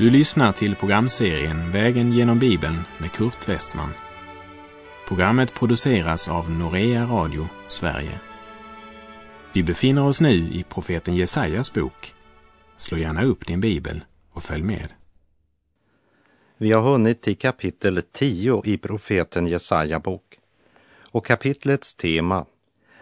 Du 0.00 0.10
lyssnar 0.10 0.52
till 0.52 0.76
programserien 0.76 1.70
Vägen 1.70 2.12
genom 2.12 2.38
Bibeln 2.38 2.78
med 2.98 3.12
Kurt 3.12 3.48
Westman. 3.48 3.90
Programmet 5.08 5.54
produceras 5.54 6.28
av 6.28 6.50
Norea 6.50 7.04
Radio 7.04 7.48
Sverige. 7.68 8.20
Vi 9.52 9.62
befinner 9.62 10.06
oss 10.06 10.20
nu 10.20 10.48
i 10.48 10.64
profeten 10.68 11.16
Jesajas 11.16 11.74
bok. 11.74 12.14
Slå 12.76 12.98
gärna 12.98 13.24
upp 13.24 13.46
din 13.46 13.60
bibel 13.60 14.04
och 14.32 14.42
följ 14.42 14.62
med. 14.62 14.88
Vi 16.56 16.72
har 16.72 16.82
hunnit 16.82 17.22
till 17.22 17.38
kapitel 17.38 18.02
10 18.12 18.62
i 18.64 18.78
profeten 18.78 19.46
Jesaja 19.46 19.98
bok. 19.98 20.38
Och 21.10 21.26
kapitlets 21.26 21.94
tema 21.94 22.46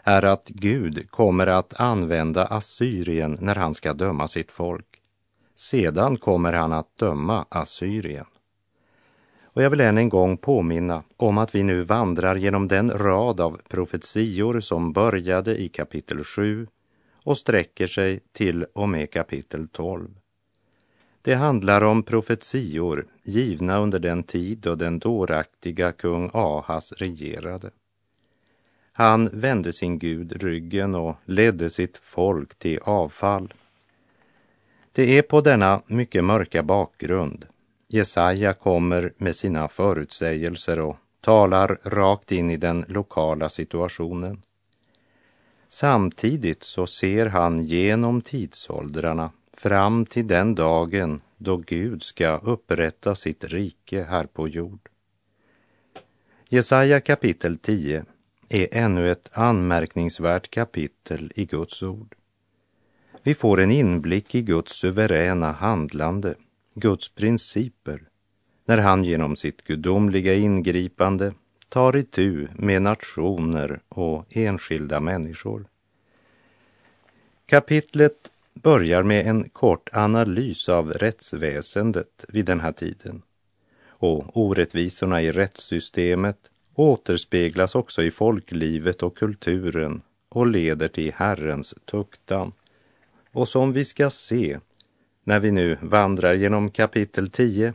är 0.05 0.23
att 0.23 0.49
Gud 0.49 1.11
kommer 1.11 1.47
att 1.47 1.81
använda 1.81 2.45
Assyrien 2.45 3.39
när 3.41 3.55
han 3.55 3.75
ska 3.75 3.93
döma 3.93 4.29
sitt 4.29 4.51
folk. 4.51 4.88
Sedan 5.61 6.17
kommer 6.17 6.53
han 6.53 6.73
att 6.73 6.99
döma 6.99 7.47
Assyrien. 7.49 8.27
Och 9.43 9.63
jag 9.63 9.71
vill 9.71 9.81
än 9.81 9.99
en 9.99 10.09
gång 10.09 10.37
påminna 10.37 11.03
om 11.17 11.39
att 11.39 11.55
vi 11.55 11.63
nu 11.63 11.83
vandrar 11.83 12.37
genom 12.37 12.69
den 12.69 12.91
rad 12.91 13.41
av 13.41 13.61
profetior 13.69 14.61
som 14.61 14.93
började 14.93 15.57
i 15.61 15.69
kapitel 15.69 16.25
7 16.25 16.67
och 17.25 17.39
sträcker 17.39 17.87
sig 17.87 18.21
till 18.33 18.65
och 18.73 18.89
med 18.89 19.11
kapitel 19.11 19.69
12. 19.69 20.09
Det 21.23 21.35
handlar 21.35 21.83
om 21.83 22.03
profetior 22.03 23.07
givna 23.23 23.79
under 23.79 23.99
den 23.99 24.23
tid 24.23 24.59
då 24.59 24.75
den 24.75 24.99
dåraktiga 24.99 25.93
kung 25.93 26.31
Ahas 26.33 26.93
regerade. 26.93 27.71
Han 28.93 29.29
vände 29.33 29.73
sin 29.73 29.99
Gud 29.99 30.43
ryggen 30.43 30.95
och 30.95 31.17
ledde 31.25 31.71
sitt 31.71 31.97
folk 31.97 32.59
till 32.59 32.79
avfall. 32.83 33.55
Det 34.99 35.19
är 35.19 35.23
på 35.23 35.41
denna 35.41 35.83
mycket 35.87 36.25
mörka 36.25 36.63
bakgrund 36.63 37.47
Jesaja 37.89 38.55
kommer 38.55 39.13
med 39.19 39.37
sina 39.37 39.69
förutsägelser 39.69 40.81
och 40.81 40.97
talar 41.21 41.79
rakt 41.85 42.33
in 42.33 42.51
i 42.51 42.57
den 42.57 42.85
lokala 42.89 43.49
situationen. 43.49 44.43
Samtidigt 45.69 46.63
så 46.63 46.87
ser 46.87 47.27
han 47.27 47.63
genom 47.63 48.21
tidsåldrarna 48.21 49.31
fram 49.53 50.07
till 50.07 50.27
den 50.27 50.55
dagen 50.55 51.21
då 51.37 51.57
Gud 51.57 52.03
ska 52.03 52.37
upprätta 52.37 53.15
sitt 53.15 53.45
rike 53.45 54.03
här 54.03 54.27
på 54.27 54.49
jord. 54.49 54.89
Jesaja 56.49 57.01
kapitel 57.01 57.59
10 57.59 58.05
är 58.49 58.69
ännu 58.73 59.11
ett 59.11 59.31
anmärkningsvärt 59.33 60.51
kapitel 60.51 61.33
i 61.37 61.45
Guds 61.45 61.83
ord. 61.83 62.18
Vi 63.29 63.35
får 63.35 63.61
en 63.61 63.71
inblick 63.71 64.35
i 64.35 64.43
Guds 64.43 64.73
suveräna 64.73 65.53
handlande, 65.53 66.35
Guds 66.75 67.09
principer, 67.09 68.03
när 68.65 68.79
han 68.79 69.05
genom 69.05 69.37
sitt 69.37 69.65
gudomliga 69.65 70.35
ingripande 70.35 71.35
tar 71.69 71.97
itu 71.97 72.49
med 72.55 72.83
nationer 72.83 73.81
och 73.89 74.25
enskilda 74.31 75.01
människor. 75.01 75.67
Kapitlet 77.47 78.33
börjar 78.55 79.03
med 79.03 79.27
en 79.27 79.49
kort 79.49 79.91
analys 79.93 80.69
av 80.69 80.93
rättsväsendet 80.93 82.25
vid 82.29 82.45
den 82.45 82.61
här 82.61 82.73
tiden. 82.73 83.23
Och 83.89 84.37
orättvisorna 84.37 85.23
i 85.23 85.33
rättssystemet 85.33 86.39
återspeglas 86.75 87.75
också 87.75 88.03
i 88.03 88.11
folklivet 88.11 89.03
och 89.03 89.17
kulturen 89.17 90.03
och 90.29 90.47
leder 90.47 90.89
till 90.89 91.13
Herrens 91.13 91.75
tuktan. 91.85 92.53
Och 93.39 93.49
som 93.49 93.73
vi 93.73 93.85
ska 93.85 94.11
se 94.11 94.59
när 95.25 95.41
vi 95.41 95.51
nu 95.51 95.79
vandrar 95.83 96.35
genom 96.35 96.71
kapitel 96.71 97.31
10 97.31 97.75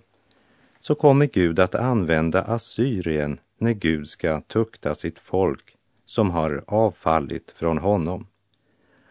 så 0.79 0.95
kommer 0.95 1.25
Gud 1.25 1.59
att 1.59 1.75
använda 1.75 2.41
Assyrien 2.41 3.39
när 3.57 3.71
Gud 3.71 4.07
ska 4.07 4.41
tukta 4.41 4.95
sitt 4.95 5.19
folk 5.19 5.75
som 6.05 6.31
har 6.31 6.63
avfallit 6.67 7.51
från 7.55 7.77
honom. 7.77 8.27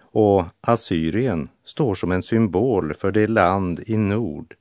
Och 0.00 0.44
Assyrien 0.60 1.48
står 1.64 1.94
som 1.94 2.12
en 2.12 2.22
symbol 2.22 2.94
för 2.94 3.12
det 3.12 3.26
land 3.26 3.82
i 3.86 3.96
nord 3.96 4.54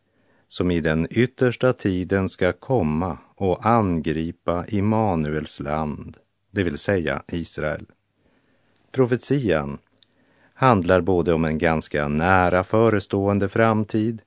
som 0.48 0.72
i 0.72 0.82
den 0.82 1.08
yttersta 1.10 1.74
tiden 1.74 2.30
ska 2.30 2.54
komma 2.54 3.18
och 3.36 3.66
angripa 3.66 4.66
Immanuels 4.68 5.60
land, 5.60 6.18
det 6.52 6.64
vill 6.64 6.78
säga 6.78 7.24
Israel. 7.28 7.86
Profetian 8.92 9.78
handlar 10.62 11.02
både 11.02 11.34
om 11.34 11.46
en 11.46 11.58
ganska 11.58 12.08
nära 12.08 12.64
förestående 12.64 13.50
framtid 13.50 14.22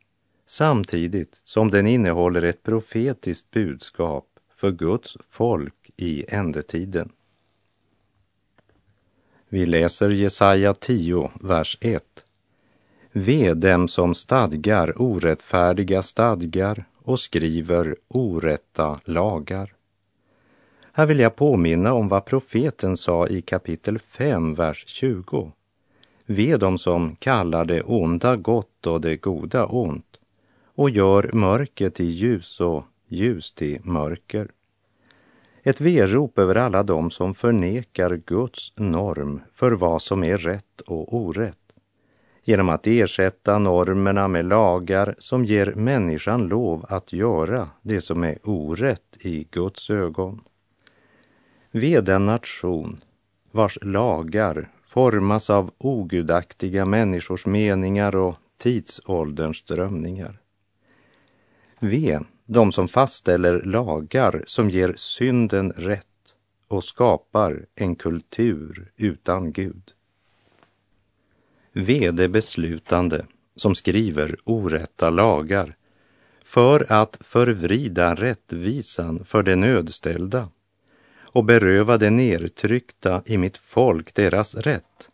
samtidigt 0.47 1.41
som 1.45 1.71
den 1.71 1.87
innehåller 1.87 2.43
ett 2.43 2.63
profetiskt 2.63 3.51
budskap 3.51 4.27
för 4.55 4.71
Guds 4.71 5.17
folk 5.31 5.91
i 5.97 6.25
ändetiden. 6.29 7.13
Vi 9.49 9.67
läser 9.67 10.11
Jesaja 10.11 10.75
10, 10.75 11.31
vers 11.41 11.79
1. 11.81 12.03
Ve 13.13 13.55
dem 13.55 13.89
som 13.89 14.15
stadgar 14.15 15.03
orättfärdiga 15.03 16.03
stadgar 16.03 16.85
och 17.03 17.21
skriver 17.21 17.97
orätta 18.09 19.01
lagar. 19.05 19.75
Här 20.93 21.07
vill 21.07 21.19
jag 21.19 21.37
påminna 21.37 21.93
om 21.93 22.09
vad 22.09 22.25
profeten 22.25 22.97
sa 22.97 23.27
i 23.27 23.43
kapitel 23.43 23.99
5, 23.99 24.55
vers 24.55 24.85
20. 24.87 25.53
Ve 26.27 26.57
dem 26.57 26.79
som 26.79 27.17
kallar 27.17 27.65
det 27.65 27.83
onda 27.83 28.37
gott 28.37 28.87
och 28.87 29.01
det 29.01 29.17
goda 29.17 29.67
ont 29.67 30.17
och 30.75 30.91
gör 30.91 31.31
mörker 31.33 31.91
till 31.91 32.11
ljus 32.11 32.61
och 32.61 32.85
ljus 33.09 33.53
till 33.53 33.81
mörker. 33.85 34.49
Ett 35.63 35.81
verop 35.81 36.39
över 36.39 36.55
alla 36.55 36.83
dem 36.83 37.11
som 37.11 37.35
förnekar 37.35 38.21
Guds 38.27 38.73
norm 38.77 39.41
för 39.53 39.73
vad 39.73 40.03
som 40.03 40.25
är 40.25 40.39
rätt 40.39 40.81
och 40.81 41.17
orätt 41.17 41.59
genom 42.45 42.69
att 42.69 42.87
ersätta 42.87 43.59
normerna 43.59 44.29
med 44.29 44.45
lagar 44.45 45.15
som 45.19 45.45
ger 45.45 45.75
människan 45.75 46.49
lov 46.49 46.85
att 46.89 47.13
göra 47.13 47.69
det 47.83 48.01
som 48.01 48.25
är 48.25 48.39
orätt 48.43 49.17
i 49.21 49.47
Guds 49.51 49.91
ögon. 49.91 50.41
Ve 51.71 52.01
den 52.01 52.27
nation 52.27 53.01
vars 53.51 53.79
lagar 53.83 54.69
formas 54.95 55.51
av 55.51 55.71
ogudaktiga 55.79 56.87
människors 56.87 57.47
meningar 57.47 58.17
och 58.17 58.37
tidsålderns 58.59 59.57
strömningar. 59.57 60.41
Ve 61.81 62.21
de 62.47 62.73
som 62.73 62.89
fastställer 62.89 63.63
lagar 63.63 64.43
som 64.47 64.71
ger 64.71 64.95
synden 64.97 65.73
rätt 65.73 66.07
och 66.69 66.85
skapar 66.85 67.67
en 67.75 67.97
kultur 67.97 68.93
utan 68.97 69.53
Gud. 69.53 69.93
Ve 71.73 72.11
de 72.11 72.29
beslutande 72.29 73.27
som 73.57 73.75
skriver 73.75 74.37
orätta 74.45 75.11
lagar 75.11 75.77
för 76.45 76.93
att 76.93 77.19
förvrida 77.21 78.15
rättvisan 78.15 79.25
för 79.25 79.43
de 79.43 79.57
nödställda 79.57 80.49
och 81.35 81.45
beröva 81.45 81.99
de 81.99 82.11
nedtryckta 82.11 83.23
i 83.27 83.39
mitt 83.39 83.57
folk 83.57 84.15
deras 84.15 84.55
rätt 84.55 85.11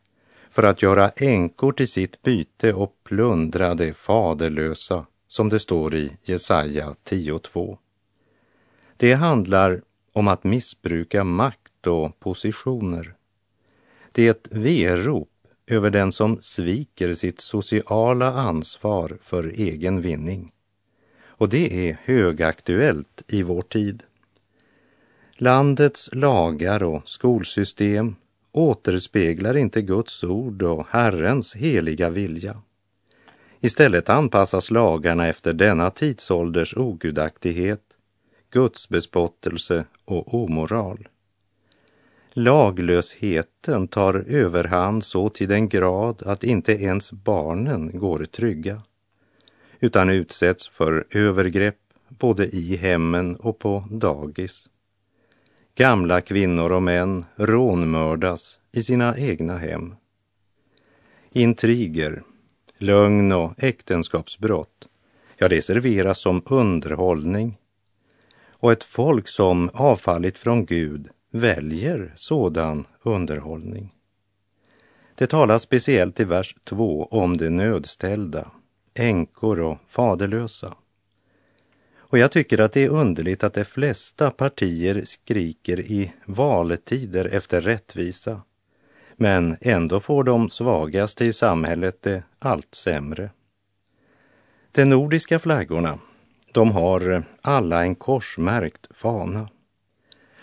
för 0.50 0.62
att 0.62 0.82
göra 0.82 1.10
änkor 1.16 1.72
till 1.72 1.88
sitt 1.88 2.22
byte 2.22 2.72
och 2.72 2.94
plundra 3.04 3.74
de 3.74 3.92
faderlösa, 3.92 5.06
som 5.28 5.48
det 5.48 5.60
står 5.60 5.94
i 5.94 6.10
Jesaja 6.22 6.94
10.2. 7.04 7.78
Det 8.96 9.14
handlar 9.14 9.82
om 10.12 10.28
att 10.28 10.44
missbruka 10.44 11.24
makt 11.24 11.86
och 11.86 12.20
positioner. 12.20 13.14
Det 14.12 14.26
är 14.26 14.30
ett 14.30 14.48
verop 14.50 15.28
över 15.66 15.90
den 15.90 16.12
som 16.12 16.38
sviker 16.40 17.14
sitt 17.14 17.40
sociala 17.40 18.32
ansvar 18.32 19.18
för 19.20 19.44
egen 19.44 20.00
vinning. 20.00 20.52
Och 21.22 21.48
det 21.48 21.88
är 21.88 21.98
högaktuellt 22.04 23.22
i 23.26 23.42
vår 23.42 23.62
tid. 23.62 24.02
Landets 25.42 26.10
lagar 26.12 26.82
och 26.82 27.08
skolsystem 27.08 28.16
återspeglar 28.52 29.56
inte 29.56 29.82
Guds 29.82 30.24
ord 30.24 30.62
och 30.62 30.86
Herrens 30.90 31.54
heliga 31.56 32.10
vilja. 32.10 32.62
Istället 33.60 34.08
anpassas 34.08 34.70
lagarna 34.70 35.26
efter 35.26 35.52
denna 35.52 35.90
tidsålders 35.90 36.76
ogudaktighet, 36.76 37.80
gudsbespottelse 38.50 39.84
och 40.04 40.34
omoral. 40.34 41.08
Laglösheten 42.32 43.88
tar 43.88 44.14
överhand 44.28 45.04
så 45.04 45.28
till 45.28 45.48
den 45.48 45.68
grad 45.68 46.22
att 46.22 46.44
inte 46.44 46.72
ens 46.72 47.12
barnen 47.12 47.98
går 47.98 48.24
trygga, 48.24 48.82
utan 49.80 50.10
utsätts 50.10 50.68
för 50.68 51.06
övergrepp 51.10 51.78
både 52.08 52.46
i 52.46 52.76
hemmen 52.76 53.36
och 53.36 53.58
på 53.58 53.84
dagis. 53.90 54.66
Gamla 55.74 56.20
kvinnor 56.20 56.72
och 56.72 56.82
män 56.82 57.24
rånmördas 57.36 58.60
i 58.72 58.82
sina 58.82 59.16
egna 59.18 59.58
hem. 59.58 59.94
Intriger, 61.32 62.22
lögn 62.78 63.32
och 63.32 63.52
äktenskapsbrott 63.62 64.88
Ja, 65.42 65.48
det 65.48 65.62
serveras 65.62 66.18
som 66.18 66.42
underhållning. 66.44 67.58
Och 68.50 68.72
ett 68.72 68.84
folk 68.84 69.28
som 69.28 69.70
avfallit 69.74 70.38
från 70.38 70.64
Gud 70.64 71.08
väljer 71.30 72.12
sådan 72.16 72.86
underhållning. 73.02 73.94
Det 75.14 75.26
talas 75.26 75.62
speciellt 75.62 76.20
i 76.20 76.24
vers 76.24 76.56
2 76.64 77.08
om 77.10 77.36
de 77.36 77.50
nödställda, 77.50 78.50
änkor 78.94 79.60
och 79.60 79.78
faderlösa. 79.88 80.74
Och 82.10 82.18
jag 82.18 82.32
tycker 82.32 82.60
att 82.60 82.72
det 82.72 82.84
är 82.84 82.88
underligt 82.88 83.44
att 83.44 83.54
de 83.54 83.64
flesta 83.64 84.30
partier 84.30 85.02
skriker 85.04 85.80
i 85.80 86.12
valtider 86.24 87.24
efter 87.24 87.60
rättvisa. 87.60 88.42
Men 89.16 89.56
ändå 89.60 90.00
får 90.00 90.24
de 90.24 90.50
svagaste 90.50 91.24
i 91.24 91.32
samhället 91.32 92.02
det 92.02 92.22
allt 92.38 92.74
sämre. 92.74 93.30
De 94.72 94.84
nordiska 94.84 95.38
flaggorna, 95.38 95.98
de 96.52 96.70
har 96.70 97.24
alla 97.42 97.82
en 97.82 97.94
korsmärkt 97.94 98.86
fana. 98.90 99.48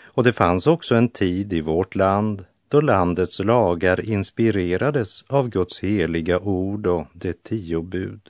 Och 0.04 0.24
det 0.24 0.32
fanns 0.32 0.66
också 0.66 0.94
en 0.94 1.08
tid 1.08 1.52
i 1.52 1.60
vårt 1.60 1.94
land 1.94 2.44
då 2.68 2.80
landets 2.80 3.38
lagar 3.38 4.00
inspirerades 4.00 5.24
av 5.28 5.48
Guds 5.48 5.80
heliga 5.80 6.38
ord 6.38 6.86
och 6.86 7.06
de 7.12 7.32
tio 7.32 7.82
bud. 7.82 8.20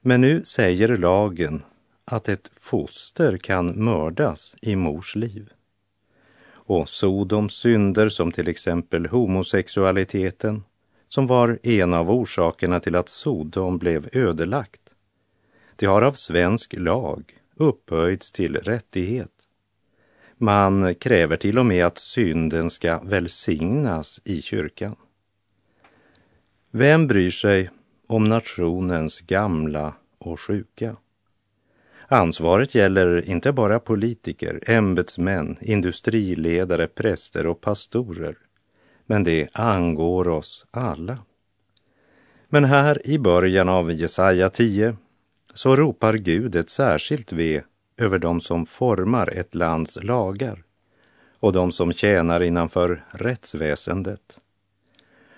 Men 0.00 0.20
nu 0.20 0.44
säger 0.44 0.96
lagen 0.96 1.62
att 2.04 2.28
ett 2.28 2.50
foster 2.60 3.36
kan 3.36 3.84
mördas 3.84 4.56
i 4.62 4.76
mors 4.76 5.16
liv. 5.16 5.52
Och 6.44 6.88
Sodoms 6.88 7.54
synder 7.54 8.08
som 8.08 8.32
till 8.32 8.48
exempel 8.48 9.06
homosexualiteten, 9.06 10.64
som 11.08 11.26
var 11.26 11.58
en 11.62 11.94
av 11.94 12.10
orsakerna 12.10 12.80
till 12.80 12.96
att 12.96 13.08
Sodom 13.08 13.78
blev 13.78 14.08
ödelagt, 14.12 14.80
det 15.76 15.86
har 15.86 16.02
av 16.02 16.12
svensk 16.12 16.74
lag 16.78 17.38
upphöjts 17.56 18.32
till 18.32 18.56
rättighet. 18.56 19.30
Man 20.36 20.94
kräver 20.94 21.36
till 21.36 21.58
och 21.58 21.66
med 21.66 21.86
att 21.86 21.98
synden 21.98 22.70
ska 22.70 23.00
välsignas 23.00 24.20
i 24.24 24.42
kyrkan. 24.42 24.96
Vem 26.70 27.06
bryr 27.06 27.30
sig 27.30 27.70
om 28.06 28.24
nationens 28.24 29.20
gamla 29.20 29.94
och 30.18 30.40
sjuka? 30.40 30.96
Ansvaret 32.12 32.74
gäller 32.74 33.28
inte 33.28 33.52
bara 33.52 33.78
politiker, 33.78 34.60
ämbetsmän, 34.66 35.56
industriledare, 35.60 36.86
präster 36.86 37.46
och 37.46 37.60
pastorer, 37.60 38.36
men 39.06 39.24
det 39.24 39.48
angår 39.52 40.28
oss 40.28 40.66
alla. 40.70 41.18
Men 42.48 42.64
här 42.64 43.06
i 43.06 43.18
början 43.18 43.68
av 43.68 43.92
Jesaja 43.92 44.50
10 44.50 44.96
så 45.54 45.76
ropar 45.76 46.14
Gud 46.14 46.56
ett 46.56 46.70
särskilt 46.70 47.32
ve 47.32 47.62
över 47.96 48.18
dem 48.18 48.40
som 48.40 48.66
formar 48.66 49.30
ett 49.30 49.54
lands 49.54 49.98
lagar 50.02 50.62
och 51.38 51.52
de 51.52 51.72
som 51.72 51.92
tjänar 51.92 52.40
innanför 52.40 53.04
rättsväsendet. 53.10 54.40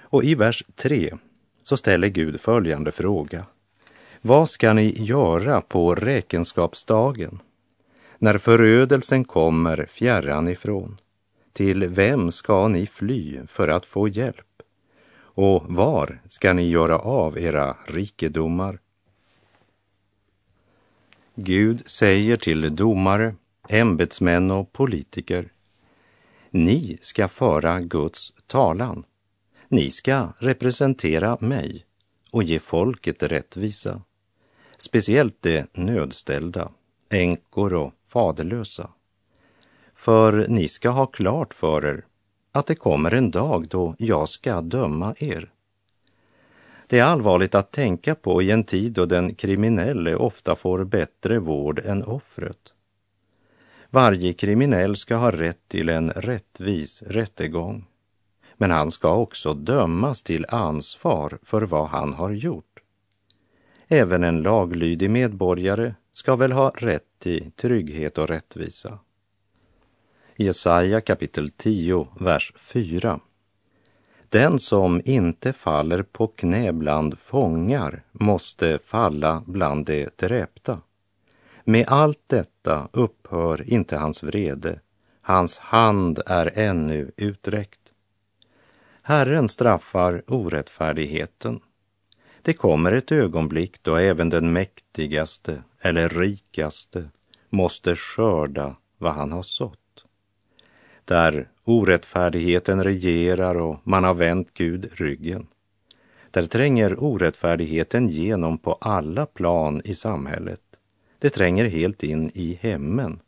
Och 0.00 0.25
i 0.25 0.35
vers 0.35 0.65
3 0.77 1.15
så 1.62 1.77
ställer 1.77 2.09
Gud 2.09 2.41
följande 2.41 2.93
fråga. 2.93 3.47
Vad 4.26 4.50
ska 4.50 4.73
ni 4.73 5.03
göra 5.03 5.61
på 5.61 5.94
räkenskapsdagen? 5.94 7.43
När 8.19 8.38
förödelsen 8.38 9.25
kommer 9.25 9.87
fjärran 9.87 10.49
ifrån, 10.49 11.00
till 11.53 11.88
vem 11.88 12.32
ska 12.32 12.69
ni 12.69 12.87
fly 12.87 13.41
för 13.47 13.69
att 13.69 13.87
få 13.87 14.09
hjälp? 14.09 14.62
Och 15.17 15.62
var 15.69 16.23
ska 16.29 16.53
ni 16.53 16.69
göra 16.69 16.99
av 16.99 17.38
era 17.38 17.76
rikedomar? 17.87 18.79
Gud 21.35 21.82
säger 21.88 22.37
till 22.37 22.77
domare, 22.77 23.35
ämbetsmän 23.69 24.50
och 24.50 24.73
politiker. 24.73 25.53
Ni 26.50 26.99
ska 27.03 27.29
föra 27.29 27.81
Guds 27.81 28.32
talan. 28.47 29.05
Ni 29.69 29.91
ska 29.91 30.29
representera 30.38 31.38
mig 31.41 31.85
och 32.31 32.43
ge 32.43 32.59
folket 32.59 33.23
rättvisa. 33.23 34.03
Speciellt 34.85 35.43
de 35.43 35.67
nödställda, 35.73 36.71
änkor 37.11 37.75
och 37.75 37.93
faderlösa. 38.07 38.91
För 39.95 40.47
ni 40.49 40.69
ska 40.69 40.91
ha 40.91 41.07
klart 41.07 41.55
för 41.55 41.87
er 41.87 42.05
att 42.53 42.67
det 42.67 42.75
kommer 42.75 43.15
en 43.15 43.31
dag 43.31 43.69
då 43.69 43.95
jag 43.99 44.29
ska 44.29 44.61
döma 44.61 45.15
er. 45.19 45.53
Det 46.87 46.99
är 46.99 47.05
allvarligt 47.05 47.55
att 47.55 47.73
tänka 47.73 48.15
på 48.15 48.43
i 48.43 48.51
en 48.51 48.65
tid 48.65 48.93
då 48.93 49.07
den 49.07 49.35
kriminelle 49.35 50.17
ofta 50.17 50.57
får 50.57 50.85
bättre 50.85 51.39
vård 51.39 51.79
än 51.85 52.05
offret. 52.05 52.73
Varje 53.91 54.33
kriminell 54.33 54.97
ska 54.97 55.17
ha 55.17 55.31
rätt 55.31 55.69
till 55.69 55.89
en 55.89 56.11
rättvis 56.11 57.03
rättegång. 57.03 57.87
Men 58.57 58.71
han 58.71 58.91
ska 58.91 59.15
också 59.15 59.55
dömas 59.55 60.23
till 60.23 60.47
ansvar 60.49 61.39
för 61.43 61.63
vad 61.63 61.89
han 61.89 62.15
har 62.15 62.31
gjort. 62.31 62.74
Även 63.89 64.25
en 64.25 64.43
laglydig 64.43 65.11
medborgare 65.11 65.95
ska 66.13 66.37
väl 66.37 66.53
ha 66.53 66.71
rätt 66.71 67.19
till 67.19 67.51
trygghet 67.57 68.19
och 68.19 68.29
rättvisa. 68.29 68.99
Jesaja 70.37 71.01
kapitel 71.01 71.51
10, 71.51 72.09
vers 72.21 72.53
4 72.57 73.21
den 74.35 74.59
som 74.59 75.01
inte 75.05 75.53
faller 75.53 76.03
på 76.03 76.27
knä 76.27 76.73
bland 76.73 77.19
fångar 77.19 78.03
måste 78.13 78.79
falla 78.85 79.43
bland 79.47 79.87
de 79.87 80.09
dräpta. 80.17 80.81
Med 81.65 81.85
allt 81.89 82.23
detta 82.27 82.89
upphör 82.93 83.71
inte 83.71 83.97
hans 83.97 84.23
vrede, 84.23 84.81
hans 85.23 85.59
hand 85.59 86.21
är 86.27 86.51
ännu 86.55 87.13
uträckt. 87.17 87.81
Herren 89.03 89.49
straffar 89.49 90.23
orättfärdigheten. 90.27 91.61
Det 92.44 92.52
kommer 92.52 92.93
ett 92.93 93.12
ögonblick 93.12 93.82
då 93.82 93.96
även 93.96 94.31
den 94.31 94.52
mäktigaste 94.52 95.62
eller 95.81 96.08
rikaste 96.08 97.08
måste 97.50 97.96
skörda 97.96 98.77
vad 98.98 99.15
han 99.15 99.32
har 99.32 99.43
sått 99.43 99.79
där 101.05 101.48
orättfärdigheten 101.65 102.84
regerar 102.84 103.55
och 103.55 103.81
man 103.84 104.05
har 104.05 104.15
vänt 104.15 104.55
Gud 104.55 104.91
ryggen. 104.93 105.46
Där 106.31 106.46
tränger 106.46 107.03
orättfärdigheten 107.05 108.08
genom 108.08 108.58
på 108.58 108.72
alla 108.72 109.27
plan 109.27 109.81
i 109.84 109.94
samhället. 109.94 110.60
Det 111.19 111.31
tränger 111.31 111.65
helt 111.69 112.03
in 112.03 112.31
i 112.34 112.58
hemmen. 112.60 113.20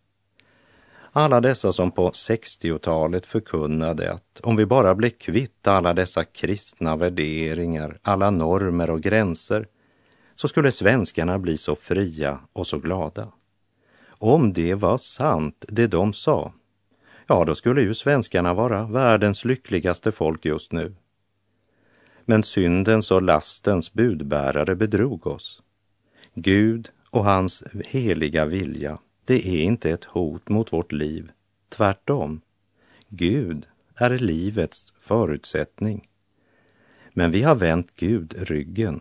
Alla 1.19 1.41
dessa 1.41 1.73
som 1.73 1.91
på 1.91 2.11
60-talet 2.11 3.27
förkunnade 3.27 4.13
att 4.13 4.41
om 4.43 4.57
vi 4.57 4.67
bara 4.67 4.95
blev 4.95 5.11
kvitt 5.11 5.67
alla 5.67 5.95
dessa 5.95 6.25
kristna 6.25 6.97
värderingar, 6.97 7.99
alla 8.03 8.31
normer 8.31 8.91
och 8.91 9.03
gränser, 9.03 9.67
så 10.35 10.49
skulle 10.49 10.73
svenskarna 10.73 11.39
bli 11.39 11.57
så 11.57 11.77
fria 11.77 12.41
och 12.53 12.67
så 12.67 12.79
glada. 12.79 13.33
Om 14.09 14.53
det 14.53 14.75
var 14.75 14.99
sant, 14.99 15.65
det 15.69 15.87
de 15.87 16.13
sa, 16.13 16.53
ja, 17.27 17.45
då 17.45 17.55
skulle 17.55 17.83
ju 17.83 17.95
svenskarna 17.95 18.55
vara 18.55 18.87
världens 18.87 19.45
lyckligaste 19.45 20.13
folk 20.13 20.45
just 20.45 20.73
nu. 20.73 20.95
Men 22.25 22.43
syndens 22.43 23.11
och 23.11 23.23
lastens 23.23 23.93
budbärare 23.93 24.75
bedrog 24.75 25.27
oss. 25.27 25.63
Gud 26.35 26.89
och 27.11 27.25
hans 27.25 27.65
heliga 27.85 28.45
vilja, 28.45 28.99
det 29.27 29.49
är 29.49 29.61
inte 29.61 29.91
ett 29.91 30.05
hot 30.05 30.49
mot 30.49 30.73
vårt 30.73 30.93
liv. 30.93 31.31
Tvärtom. 31.69 32.41
Gud 33.09 33.67
är 33.95 34.19
livets 34.19 34.95
förutsättning. 35.01 36.09
Men 37.13 37.31
vi 37.31 37.43
har 37.43 37.55
vänt 37.55 37.97
Gud 37.97 38.35
ryggen 38.39 39.01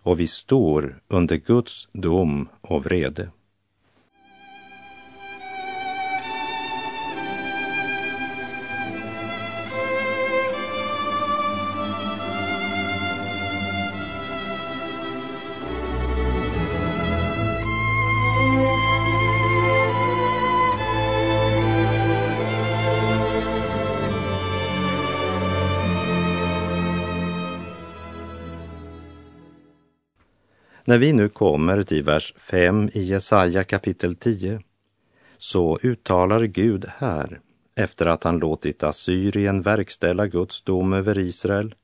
och 0.00 0.20
vi 0.20 0.26
står 0.26 1.02
under 1.08 1.36
Guds 1.36 1.88
dom 1.92 2.48
och 2.60 2.84
vrede. 2.84 3.30
När 30.86 30.98
vi 30.98 31.12
nu 31.12 31.28
kommer 31.28 31.82
till 31.82 32.02
vers 32.02 32.34
5 32.38 32.90
i 32.92 33.02
Jesaja 33.02 33.64
kapitel 33.64 34.16
10 34.16 34.60
så 35.38 35.78
uttalar 35.82 36.44
Gud 36.44 36.84
här, 36.88 37.40
efter 37.74 38.06
att 38.06 38.24
han 38.24 38.38
låtit 38.38 38.82
Assyrien 38.82 39.62
verkställa 39.62 40.26
Guds 40.26 40.62
dom 40.62 40.92
över 40.92 41.18
Israel, 41.18 41.74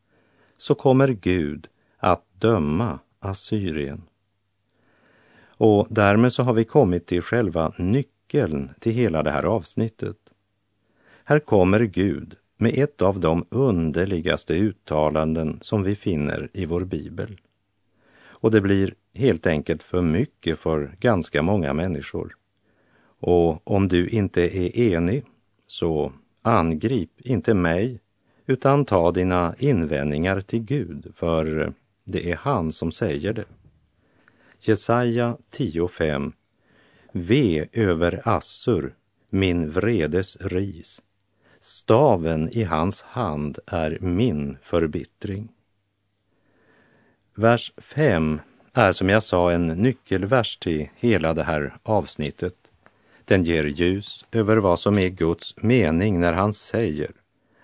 så 0.59 0.75
kommer 0.75 1.09
Gud 1.09 1.69
att 1.99 2.25
döma 2.38 2.99
Assyrien. 3.19 4.02
Och 5.47 5.87
därmed 5.90 6.33
så 6.33 6.42
har 6.42 6.52
vi 6.52 6.64
kommit 6.64 7.07
till 7.07 7.23
själva 7.23 7.73
nyckeln 7.78 8.71
till 8.78 8.92
hela 8.92 9.23
det 9.23 9.30
här 9.30 9.45
avsnittet. 9.45 10.16
Här 11.25 11.38
kommer 11.38 11.80
Gud 11.80 12.37
med 12.57 12.78
ett 12.78 13.02
av 13.02 13.21
de 13.21 13.47
underligaste 13.50 14.54
uttalanden 14.54 15.59
som 15.62 15.83
vi 15.83 15.97
finner 15.97 16.49
i 16.52 16.64
vår 16.64 16.85
bibel. 16.85 17.40
Och 18.40 18.50
det 18.50 18.61
blir 18.61 18.94
helt 19.14 19.47
enkelt 19.47 19.82
för 19.82 20.02
mycket 20.02 20.59
för 20.59 20.97
ganska 21.00 21.42
många 21.42 21.73
människor. 21.73 22.37
Och 23.20 23.70
om 23.70 23.88
du 23.88 24.09
inte 24.09 24.59
är 24.59 24.78
enig, 24.78 25.25
så 25.66 26.12
angrip 26.42 27.20
inte 27.20 27.54
mig, 27.54 28.00
utan 28.47 28.85
ta 28.85 29.12
dina 29.12 29.54
invändningar 29.59 30.40
till 30.40 30.62
Gud, 30.62 31.12
för 31.14 31.73
det 32.04 32.30
är 32.30 32.37
han 32.37 32.73
som 32.73 32.92
säger 32.92 33.32
det. 33.32 33.44
Jesaja 34.61 35.37
10.5 35.50 36.32
Ve 37.12 37.66
över 37.73 38.23
Assur, 38.25 38.94
min 39.30 39.70
vredes 39.70 40.37
ris. 40.40 41.02
Staven 41.61 42.49
i 42.49 42.62
hans 42.62 43.02
hand 43.02 43.59
är 43.66 43.99
min 44.00 44.56
förbittring. 44.62 45.49
Vers 47.40 47.73
5 47.76 48.40
är 48.73 48.92
som 48.92 49.09
jag 49.09 49.23
sa 49.23 49.52
en 49.52 49.66
nyckelvers 49.66 50.56
till 50.56 50.88
hela 50.97 51.35
det 51.35 51.42
här 51.42 51.75
avsnittet. 51.82 52.54
Den 53.25 53.44
ger 53.44 53.64
ljus 53.64 54.25
över 54.32 54.56
vad 54.56 54.80
som 54.80 54.99
är 54.99 55.09
Guds 55.09 55.62
mening 55.62 56.20
när 56.20 56.32
han 56.32 56.52
säger 56.52 57.11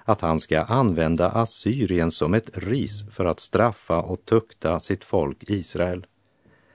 att 0.04 0.20
han 0.20 0.40
ska 0.40 0.62
använda 0.62 1.28
Assyrien 1.28 2.10
som 2.10 2.34
ett 2.34 2.58
ris 2.58 3.04
för 3.10 3.24
att 3.24 3.40
straffa 3.40 4.00
och 4.00 4.24
tukta 4.24 4.80
sitt 4.80 5.04
folk 5.04 5.38
Israel. 5.50 6.06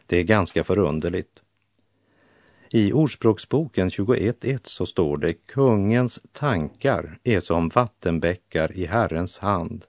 Det 0.05 0.17
är 0.17 0.23
ganska 0.23 0.63
förunderligt. 0.63 1.41
I 2.69 2.93
Ordspråksboken 2.93 3.89
21.1 3.89 4.59
så 4.63 4.85
står 4.85 5.17
det 5.17 5.33
kungens 5.33 6.19
tankar 6.31 7.19
är 7.23 7.39
som 7.39 7.69
vattenbäckar 7.69 8.71
i 8.71 8.85
Herrens 8.85 9.39
hand. 9.39 9.85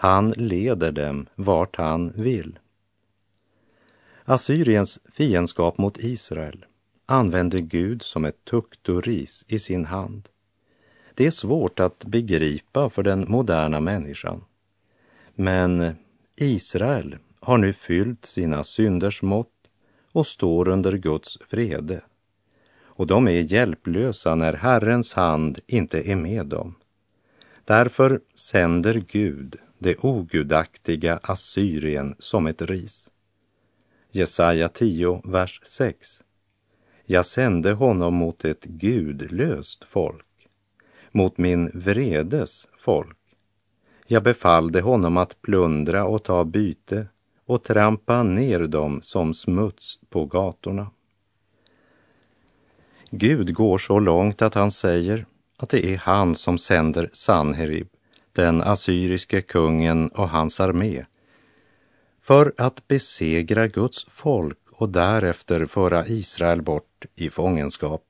Han 0.00 0.30
leder 0.30 0.92
dem 0.92 1.26
vart 1.34 1.76
han 1.76 2.12
vill. 2.16 2.58
Assyriens 4.24 5.00
fiendskap 5.12 5.78
mot 5.78 5.98
Israel 5.98 6.64
använder 7.06 7.58
Gud 7.58 8.02
som 8.02 8.24
ett 8.24 8.44
tuktoris 8.44 9.44
i 9.48 9.58
sin 9.58 9.84
hand. 9.84 10.28
Det 11.14 11.26
är 11.26 11.30
svårt 11.30 11.80
att 11.80 12.04
begripa 12.04 12.90
för 12.90 13.02
den 13.02 13.24
moderna 13.28 13.80
människan. 13.80 14.44
Men 15.34 15.96
Israel 16.36 17.16
har 17.40 17.58
nu 17.58 17.72
fyllt 17.72 18.24
sina 18.24 18.64
synders 18.64 19.22
mått 19.22 19.70
och 20.12 20.26
står 20.26 20.68
under 20.68 20.92
Guds 20.92 21.38
vrede. 21.50 22.00
Och 22.80 23.06
de 23.06 23.28
är 23.28 23.52
hjälplösa 23.52 24.34
när 24.34 24.52
Herrens 24.52 25.14
hand 25.14 25.58
inte 25.66 26.10
är 26.10 26.16
med 26.16 26.46
dem. 26.46 26.74
Därför 27.64 28.20
sänder 28.34 29.02
Gud 29.08 29.58
det 29.78 29.96
ogudaktiga 30.04 31.20
Assyrien 31.22 32.14
som 32.18 32.46
ett 32.46 32.62
ris. 32.62 33.10
Jesaja 34.10 34.68
10, 34.68 35.20
vers 35.24 35.60
6. 35.64 36.20
Jag 37.04 37.26
sände 37.26 37.72
honom 37.72 38.14
mot 38.14 38.44
ett 38.44 38.64
gudlöst 38.64 39.84
folk, 39.84 40.48
mot 41.10 41.38
min 41.38 41.70
vredes 41.74 42.68
folk. 42.78 43.16
Jag 44.06 44.22
befallde 44.22 44.80
honom 44.80 45.16
att 45.16 45.42
plundra 45.42 46.04
och 46.04 46.22
ta 46.22 46.44
byte 46.44 47.06
och 47.46 47.64
trampa 47.64 48.22
ner 48.22 48.60
dem 48.60 49.02
som 49.02 49.34
smuts 49.34 49.98
på 50.10 50.24
gatorna. 50.24 50.90
Gud 53.10 53.54
går 53.54 53.78
så 53.78 53.98
långt 53.98 54.42
att 54.42 54.54
han 54.54 54.70
säger 54.70 55.26
att 55.56 55.68
det 55.68 55.86
är 55.86 55.98
han 55.98 56.34
som 56.34 56.58
sänder 56.58 57.10
Sanherib, 57.12 57.88
den 58.38 58.62
assyriske 58.62 59.40
kungen 59.40 60.08
och 60.08 60.28
hans 60.28 60.60
armé, 60.60 61.04
för 62.20 62.52
att 62.56 62.88
besegra 62.88 63.66
Guds 63.66 64.04
folk 64.08 64.58
och 64.70 64.88
därefter 64.88 65.66
föra 65.66 66.06
Israel 66.06 66.62
bort 66.62 67.06
i 67.14 67.30
fångenskap. 67.30 68.04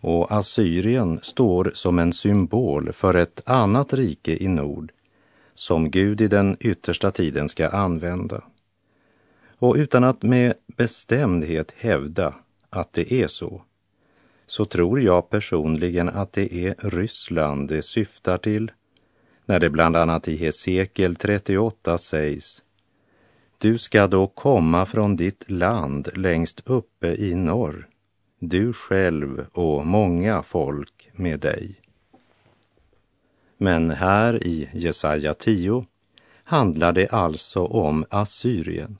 Och 0.00 0.32
Assyrien 0.32 1.20
står 1.22 1.70
som 1.74 1.98
en 1.98 2.12
symbol 2.12 2.92
för 2.92 3.14
ett 3.14 3.42
annat 3.46 3.92
rike 3.92 4.42
i 4.42 4.48
nord 4.48 4.92
som 5.54 5.90
Gud 5.90 6.20
i 6.20 6.28
den 6.28 6.56
yttersta 6.60 7.10
tiden 7.10 7.48
ska 7.48 7.68
använda. 7.68 8.42
Och 9.58 9.74
utan 9.74 10.04
att 10.04 10.22
med 10.22 10.54
bestämdhet 10.66 11.72
hävda 11.76 12.34
att 12.70 12.92
det 12.92 13.12
är 13.12 13.28
så, 13.28 13.62
så 14.46 14.64
tror 14.64 15.00
jag 15.00 15.30
personligen 15.30 16.08
att 16.08 16.32
det 16.32 16.54
är 16.54 16.74
Ryssland 16.78 17.68
det 17.68 17.82
syftar 17.82 18.38
till 18.38 18.70
när 19.46 19.60
det 19.60 19.70
bland 19.70 19.96
annat 19.96 20.28
i 20.28 20.36
Hesekiel 20.36 21.16
38 21.16 21.98
sägs 21.98 22.62
Du 23.58 23.78
ska 23.78 24.06
då 24.06 24.26
komma 24.26 24.86
från 24.86 25.16
ditt 25.16 25.50
land 25.50 26.08
längst 26.14 26.62
uppe 26.64 27.06
i 27.06 27.34
norr, 27.34 27.88
du 28.38 28.72
själv 28.72 29.46
och 29.52 29.86
många 29.86 30.42
folk 30.42 31.10
med 31.12 31.40
dig. 31.40 31.80
Men 33.58 33.90
här 33.90 34.46
i 34.46 34.68
Jesaja 34.72 35.34
10 35.34 35.86
handlar 36.44 36.92
det 36.92 37.08
alltså 37.08 37.64
om 37.64 38.04
Assyrien 38.10 38.98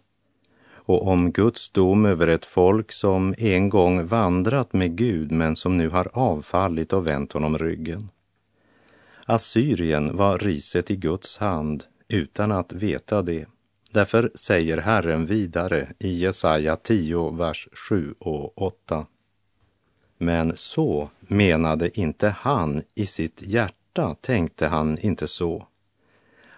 och 0.75 1.09
om 1.09 1.33
Guds 1.33 1.71
dom 1.71 2.07
över 2.07 2.29
ett 2.29 2.47
folk 2.47 2.93
som 2.93 3.35
en 3.38 3.69
gång 3.69 4.07
vandrat 4.07 4.73
med 4.73 4.97
Gud 4.97 5.33
men 5.33 5.57
som 5.57 5.76
nu 5.76 5.88
har 5.88 6.09
avfallit 6.12 6.93
och 6.93 7.07
vänt 7.07 7.33
honom 7.33 7.59
ryggen. 7.59 8.09
Assyrien 9.28 10.16
var 10.16 10.38
riset 10.38 10.90
i 10.90 10.97
Guds 10.97 11.38
hand 11.38 11.85
utan 12.09 12.52
att 12.52 12.73
veta 12.73 13.23
det. 13.23 13.47
Därför 13.90 14.30
säger 14.35 14.78
Herren 14.78 15.26
vidare 15.26 15.92
i 15.99 16.18
Jesaja 16.18 16.76
10, 16.76 17.30
vers 17.30 17.68
7 17.88 18.14
och 18.18 18.62
8. 18.62 19.06
Men 20.18 20.56
så 20.56 21.11
menade 21.21 22.00
inte 22.00 22.28
han 22.28 22.83
i 22.95 23.06
sitt 23.06 23.42
hjärta, 23.42 24.16
tänkte 24.21 24.66
han 24.66 24.99
inte 24.99 25.28
så. 25.28 25.66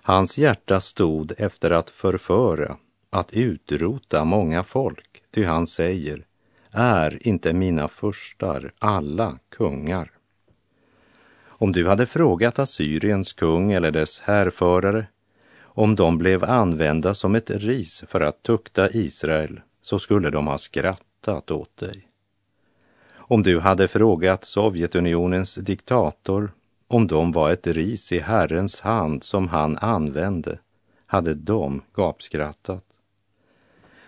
Hans 0.03 0.39
hjärta 0.39 0.81
stod 0.81 1.33
efter 1.39 1.71
att 1.71 1.91
förföra, 1.91 2.77
att 3.11 3.33
utrota 3.33 4.25
många 4.25 4.65
folk, 4.65 5.23
ty 5.31 5.45
han 5.45 5.67
säger, 5.67 6.27
är 6.71 7.27
inte 7.27 7.53
mina 7.53 7.89
furstar 7.89 8.73
alla 8.79 9.39
kungar? 9.49 10.18
Om 11.61 11.73
du 11.73 11.89
hade 11.89 12.07
frågat 12.07 12.59
Assyriens 12.59 13.33
kung 13.33 13.73
eller 13.73 13.91
dess 13.91 14.21
härförare 14.21 15.07
om 15.63 15.95
de 15.95 16.19
blev 16.19 16.45
använda 16.45 17.15
som 17.15 17.35
ett 17.35 17.51
ris 17.51 18.05
för 18.07 18.21
att 18.21 18.43
tukta 18.43 18.91
Israel 18.91 19.61
så 19.83 19.99
skulle 19.99 20.31
de 20.31 20.47
ha 20.47 20.59
skrattat 20.59 21.51
åt 21.51 21.77
dig. 21.77 22.09
Om 23.15 23.43
du 23.43 23.61
hade 23.61 23.89
frågat 23.89 24.45
Sovjetunionens 24.45 25.55
diktator 25.55 26.53
om 26.89 27.07
de 27.07 27.33
var 27.33 27.51
ett 27.51 27.67
ris 27.67 28.13
i 28.13 28.19
Herrens 28.19 28.81
hand 28.81 29.25
som 29.25 29.49
han 29.49 29.79
använde 29.79 30.59
hade 31.07 31.35
de 31.35 31.83
gapskrattat. 31.95 32.85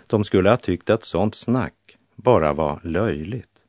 De 0.06 0.24
skulle 0.24 0.50
ha 0.50 0.56
tyckt 0.56 0.90
att 0.90 1.04
sånt 1.04 1.34
snack 1.34 1.96
bara 2.16 2.52
var 2.52 2.80
löjligt. 2.84 3.64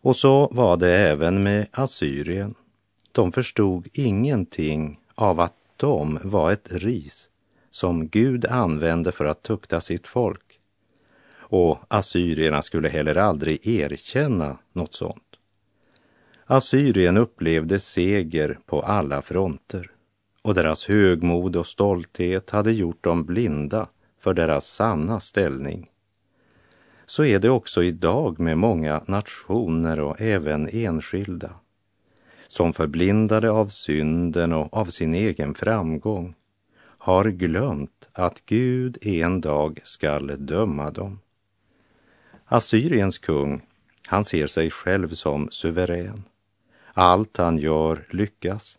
Och 0.00 0.16
så 0.16 0.48
var 0.52 0.76
det 0.76 0.98
även 0.98 1.42
med 1.42 1.66
Assyrien. 1.70 2.54
De 3.14 3.32
förstod 3.32 3.88
ingenting 3.92 5.00
av 5.14 5.40
att 5.40 5.54
de 5.76 6.18
var 6.22 6.52
ett 6.52 6.72
ris 6.72 7.28
som 7.70 8.08
Gud 8.08 8.46
använde 8.46 9.12
för 9.12 9.24
att 9.24 9.42
tukta 9.42 9.80
sitt 9.80 10.06
folk. 10.06 10.60
Och 11.34 11.78
assyrierna 11.88 12.62
skulle 12.62 12.88
heller 12.88 13.16
aldrig 13.16 13.66
erkänna 13.66 14.58
något 14.72 14.94
sånt. 14.94 15.22
Assyrien 16.46 17.16
upplevde 17.16 17.80
seger 17.80 18.58
på 18.66 18.80
alla 18.82 19.22
fronter 19.22 19.90
och 20.42 20.54
deras 20.54 20.86
högmod 20.86 21.56
och 21.56 21.66
stolthet 21.66 22.50
hade 22.50 22.72
gjort 22.72 23.04
dem 23.04 23.24
blinda 23.24 23.88
för 24.20 24.34
deras 24.34 24.66
sanna 24.66 25.20
ställning. 25.20 25.90
Så 27.06 27.24
är 27.24 27.38
det 27.38 27.50
också 27.50 27.82
idag 27.82 28.40
med 28.40 28.58
många 28.58 29.02
nationer 29.06 30.00
och 30.00 30.20
även 30.20 30.68
enskilda 30.72 31.50
som 32.48 32.72
förblindade 32.72 33.50
av 33.50 33.66
synden 33.68 34.52
och 34.52 34.74
av 34.76 34.86
sin 34.86 35.14
egen 35.14 35.54
framgång 35.54 36.34
har 37.04 37.24
glömt 37.24 38.08
att 38.12 38.42
Gud 38.46 38.98
en 39.06 39.40
dag 39.40 39.80
skall 39.84 40.46
döma 40.46 40.90
dem. 40.90 41.18
Assyriens 42.44 43.18
kung, 43.18 43.62
han 44.06 44.24
ser 44.24 44.46
sig 44.46 44.70
själv 44.70 45.08
som 45.08 45.48
suverän. 45.50 46.24
Allt 46.92 47.36
han 47.36 47.58
gör 47.58 48.06
lyckas. 48.10 48.78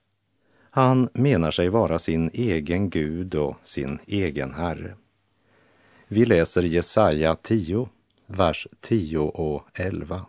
Han 0.70 1.10
menar 1.14 1.52
sig 1.52 1.70
vara 1.70 2.00
sin 2.00 2.30
egen 2.34 2.90
Gud 2.90 3.36
och 3.36 3.56
sin 3.64 4.00
egen 4.06 4.54
Herre. 4.54 4.96
Vi 6.08 6.26
läser 6.26 6.64
Jesaja 6.64 7.36
10, 7.36 7.90
vers 8.28 8.68
10 8.82 9.18
och 9.18 9.68
11. 9.74 10.26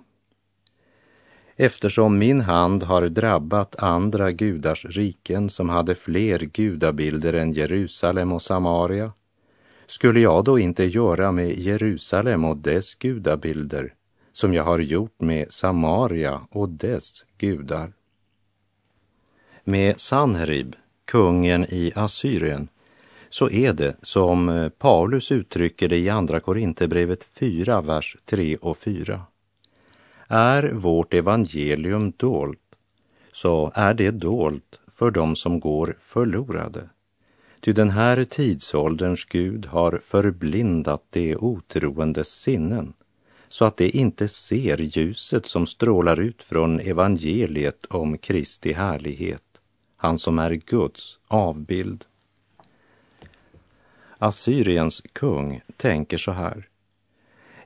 Eftersom 1.59 2.19
min 2.19 2.41
hand 2.41 2.83
har 2.83 3.09
drabbat 3.09 3.77
andra 3.83 4.33
gudars 4.33 4.85
riken 4.85 5.51
som 5.51 5.69
hade 5.69 5.95
fler 5.95 6.39
gudabilder 6.39 7.33
än 7.33 7.53
Jerusalem 7.53 8.33
och 8.33 8.43
Samaria, 8.43 9.13
skulle 9.87 10.21
jag 10.21 10.45
då 10.45 10.59
inte 10.59 10.85
göra 10.85 11.33
med 11.33 11.59
Jerusalem 11.59 12.45
och 12.45 12.57
dess 12.57 12.95
gudabilder 12.95 13.95
som 14.33 14.55
jag 14.55 14.65
har 14.65 14.79
gjort 14.79 15.21
med 15.21 15.53
Samaria 15.53 16.41
och 16.51 16.69
dess 16.69 17.25
gudar? 17.39 17.93
Med 19.65 20.01
Sanherib, 20.01 20.77
kungen 21.05 21.65
i 21.65 21.93
Assyrien, 21.95 22.69
så 23.29 23.51
är 23.51 23.73
det 23.73 23.97
som 24.03 24.49
eh, 24.49 24.69
Paulus 24.69 25.33
uttrycker 25.33 25.89
det 25.89 25.99
i 25.99 26.09
Andra 26.09 26.41
Korinthierbrevet 26.41 27.25
4, 27.25 27.81
vers 27.81 28.17
3 28.25 28.57
och 28.57 28.79
4. 28.79 29.21
Är 30.29 30.73
vårt 30.73 31.15
evangelium 31.15 32.13
dolt, 32.17 32.77
så 33.33 33.73
är 33.75 33.95
det 33.95 34.11
dolt 34.11 34.81
för 34.89 35.11
dem 35.11 35.37
som 35.37 35.61
går 35.61 35.97
förlorade. 35.99 36.89
Ty 37.61 37.73
den 37.73 37.91
här 37.91 38.25
tidsålderns 38.25 39.25
Gud 39.25 39.67
har 39.67 40.01
förblindat 40.03 41.03
de 41.11 41.37
otroendes 41.37 42.29
sinnen 42.29 42.93
så 43.49 43.65
att 43.65 43.77
de 43.77 43.91
inte 43.91 44.29
ser 44.29 44.79
ljuset 44.79 45.47
som 45.47 45.67
strålar 45.67 46.21
ut 46.21 46.43
från 46.43 46.81
evangeliet 46.81 47.85
om 47.85 48.19
Kristi 48.19 48.73
härlighet, 48.73 49.43
han 49.97 50.19
som 50.19 50.39
är 50.39 50.51
Guds 50.51 51.19
avbild. 51.29 52.05
Assyriens 54.19 55.03
kung 55.13 55.61
tänker 55.77 56.19
så 56.19 56.33
här 56.33 56.69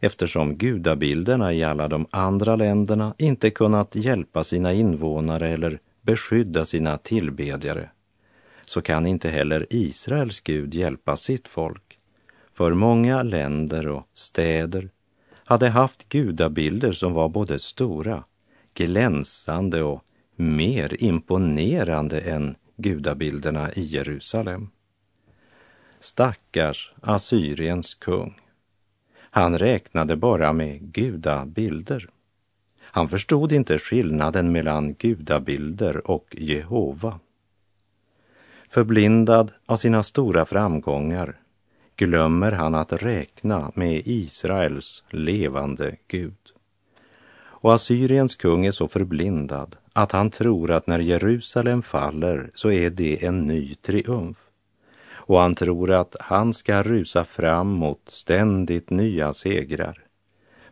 eftersom 0.00 0.56
gudabilderna 0.56 1.52
i 1.52 1.64
alla 1.64 1.88
de 1.88 2.06
andra 2.10 2.56
länderna 2.56 3.14
inte 3.18 3.50
kunnat 3.50 3.94
hjälpa 3.94 4.44
sina 4.44 4.72
invånare 4.72 5.48
eller 5.48 5.80
beskydda 6.02 6.64
sina 6.64 6.98
tillbedjare, 6.98 7.90
så 8.66 8.82
kan 8.82 9.06
inte 9.06 9.30
heller 9.30 9.66
Israels 9.70 10.40
Gud 10.40 10.74
hjälpa 10.74 11.16
sitt 11.16 11.48
folk. 11.48 11.98
För 12.52 12.74
många 12.74 13.22
länder 13.22 13.88
och 13.88 14.08
städer 14.12 14.90
hade 15.44 15.68
haft 15.68 16.08
gudabilder 16.08 16.92
som 16.92 17.12
var 17.12 17.28
både 17.28 17.58
stora, 17.58 18.24
glänsande 18.74 19.82
och 19.82 20.04
mer 20.36 21.04
imponerande 21.04 22.20
än 22.20 22.56
gudabilderna 22.76 23.72
i 23.72 23.82
Jerusalem. 23.82 24.70
Stackars 26.00 26.92
Assyriens 27.00 27.94
kung. 27.94 28.34
Han 29.30 29.58
räknade 29.58 30.16
bara 30.16 30.52
med 30.52 30.92
gudabilder. 30.92 32.08
Han 32.80 33.08
förstod 33.08 33.52
inte 33.52 33.78
skillnaden 33.78 34.52
mellan 34.52 34.94
gudabilder 34.94 36.10
och 36.10 36.36
Jehova. 36.38 37.20
Förblindad 38.68 39.52
av 39.66 39.76
sina 39.76 40.02
stora 40.02 40.44
framgångar 40.44 41.36
glömmer 41.96 42.52
han 42.52 42.74
att 42.74 42.92
räkna 42.92 43.72
med 43.74 44.02
Israels 44.04 45.04
levande 45.10 45.96
Gud. 46.08 46.36
Och 47.62 47.74
Assyriens 47.74 48.36
kung 48.36 48.66
är 48.66 48.70
så 48.70 48.88
förblindad 48.88 49.76
att 49.92 50.12
han 50.12 50.30
tror 50.30 50.70
att 50.70 50.86
när 50.86 50.98
Jerusalem 50.98 51.82
faller 51.82 52.50
så 52.54 52.70
är 52.70 52.90
det 52.90 53.24
en 53.24 53.40
ny 53.40 53.74
triumf 53.74 54.49
och 55.30 55.38
han 55.38 55.54
tror 55.54 55.90
att 55.90 56.16
han 56.20 56.52
ska 56.52 56.82
rusa 56.82 57.24
fram 57.24 57.68
mot 57.68 58.00
ständigt 58.06 58.90
nya 58.90 59.32
segrar. 59.32 60.04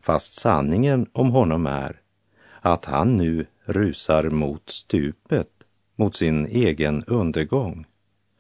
Fast 0.01 0.35
sanningen 0.35 1.07
om 1.13 1.31
honom 1.31 1.67
är 1.67 2.01
att 2.61 2.85
han 2.85 3.17
nu 3.17 3.47
rusar 3.65 4.31
mot 4.31 4.71
stupet, 4.71 5.49
mot 5.97 6.17
sin 6.17 6.47
egen 6.47 7.05
undergång, 7.05 7.87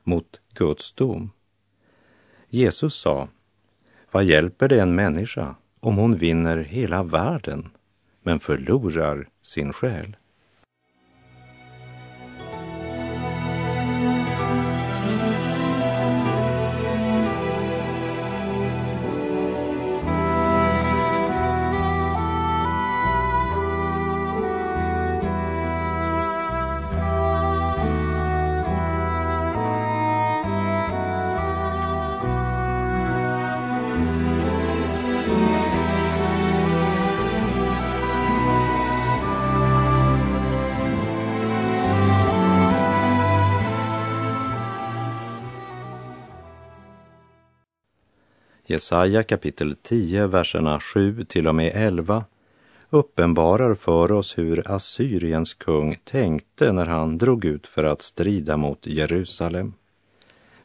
mot 0.05 0.41
Guds 0.55 0.93
dom. 0.93 1.31
Jesus 2.49 2.95
sa, 2.95 3.29
vad 4.11 4.25
hjälper 4.25 4.69
det 4.69 4.81
en 4.81 4.95
människa 4.95 5.55
om 5.81 5.97
hon 5.97 6.17
vinner 6.17 6.57
hela 6.57 7.03
världen 7.03 7.71
men 8.23 8.41
förlorar 8.41 9.29
sin 9.43 9.73
själ? 9.73 10.17
Jesaja 48.79 49.23
kapitel 49.23 49.75
10, 49.83 50.27
verserna 50.27 50.81
7 50.81 51.25
till 51.25 51.49
och 51.49 51.55
med 51.55 51.73
11 51.75 52.25
uppenbarar 52.91 53.75
för 53.75 54.12
oss 54.12 54.38
hur 54.38 54.71
Assyriens 54.71 55.55
kung 55.55 55.97
tänkte 56.05 56.73
när 56.73 56.87
han 56.87 57.19
drog 57.19 57.45
ut 57.45 57.67
för 57.67 57.85
att 57.85 58.03
strida 58.03 58.57
mot 58.57 58.87
Jerusalem. 58.87 59.75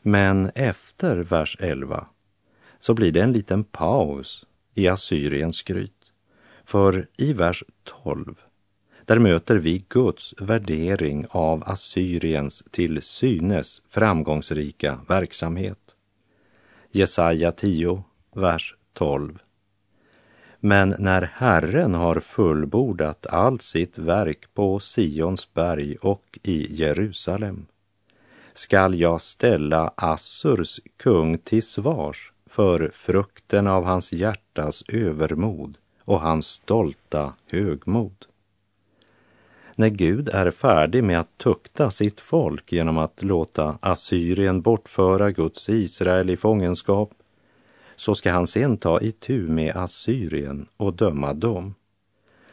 Men 0.01 0.51
efter 0.55 1.17
vers 1.17 1.57
11 1.59 2.05
så 2.79 2.93
blir 2.93 3.11
det 3.11 3.21
en 3.21 3.31
liten 3.31 3.63
paus 3.63 4.45
i 4.73 4.87
Assyriens 4.87 5.55
skryt. 5.55 6.13
För 6.63 7.07
i 7.17 7.33
vers 7.33 7.63
12 8.03 8.35
där 9.05 9.19
möter 9.19 9.55
vi 9.55 9.85
Guds 9.89 10.33
värdering 10.37 11.25
av 11.29 11.63
Assyriens 11.65 12.63
till 12.71 13.01
synes 13.01 13.81
framgångsrika 13.89 14.99
verksamhet. 15.07 15.82
Jesaja 16.95 17.51
10, 17.51 18.03
vers 18.35 18.75
12. 18.93 19.39
Men 20.59 20.95
när 20.99 21.21
Herren 21.21 21.93
har 21.93 22.19
fullbordat 22.19 23.27
allt 23.27 23.61
sitt 23.61 23.97
verk 23.97 24.53
på 24.53 24.79
Sions 24.79 25.53
berg 25.53 25.95
och 25.95 26.39
i 26.43 26.75
Jerusalem 26.75 27.65
skall 28.53 28.99
jag 28.99 29.21
ställa 29.21 29.93
Assurs 29.97 30.79
kung 30.97 31.37
till 31.37 31.63
svars 31.63 32.31
för 32.45 32.91
frukten 32.93 33.67
av 33.67 33.85
hans 33.85 34.13
hjärtas 34.13 34.83
övermod 34.87 35.77
och 36.05 36.21
hans 36.21 36.47
stolta 36.47 37.33
högmod 37.47 38.25
när 39.75 39.89
Gud 39.89 40.29
är 40.29 40.51
färdig 40.51 41.03
med 41.03 41.19
att 41.19 41.37
tukta 41.37 41.91
sitt 41.91 42.21
folk 42.21 42.71
genom 42.71 42.97
att 42.97 43.23
låta 43.23 43.77
Assyrien 43.81 44.61
bortföra 44.61 45.31
Guds 45.31 45.69
Israel 45.69 46.29
i 46.29 46.37
fångenskap, 46.37 47.11
så 47.95 48.15
ska 48.15 48.31
han 48.31 48.47
sen 48.47 48.77
ta 48.77 49.01
itu 49.01 49.47
med 49.47 49.75
Assyrien 49.75 50.67
och 50.77 50.93
döma 50.93 51.33
dem. 51.33 51.75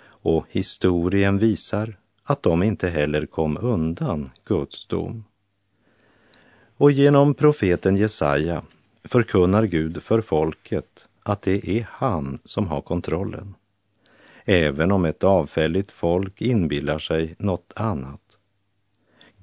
Och 0.03 0.47
historien 0.51 1.39
visar 1.39 1.97
att 2.25 2.43
de 2.43 2.63
inte 2.63 2.89
heller 2.89 3.27
kom 3.27 3.59
undan 3.61 4.31
Guds 4.45 4.87
dom. 4.87 5.25
Och 6.77 6.93
genom 6.93 7.35
profeten 7.35 7.97
Jesaja 7.97 8.63
förkunnar 9.05 9.65
Gud 9.65 10.03
för 10.03 10.21
folket 10.21 11.07
att 11.23 11.43
det 11.43 11.69
är 11.69 11.89
han 11.91 12.39
som 12.45 12.69
har 12.69 12.81
kontrollen 12.81 13.55
även 14.45 14.93
om 14.93 15.05
ett 15.05 15.25
avfälligt 15.25 15.93
folk 15.93 16.43
inbillar 16.43 16.99
sig 16.99 17.35
något 17.39 17.73
annat. 17.77 18.21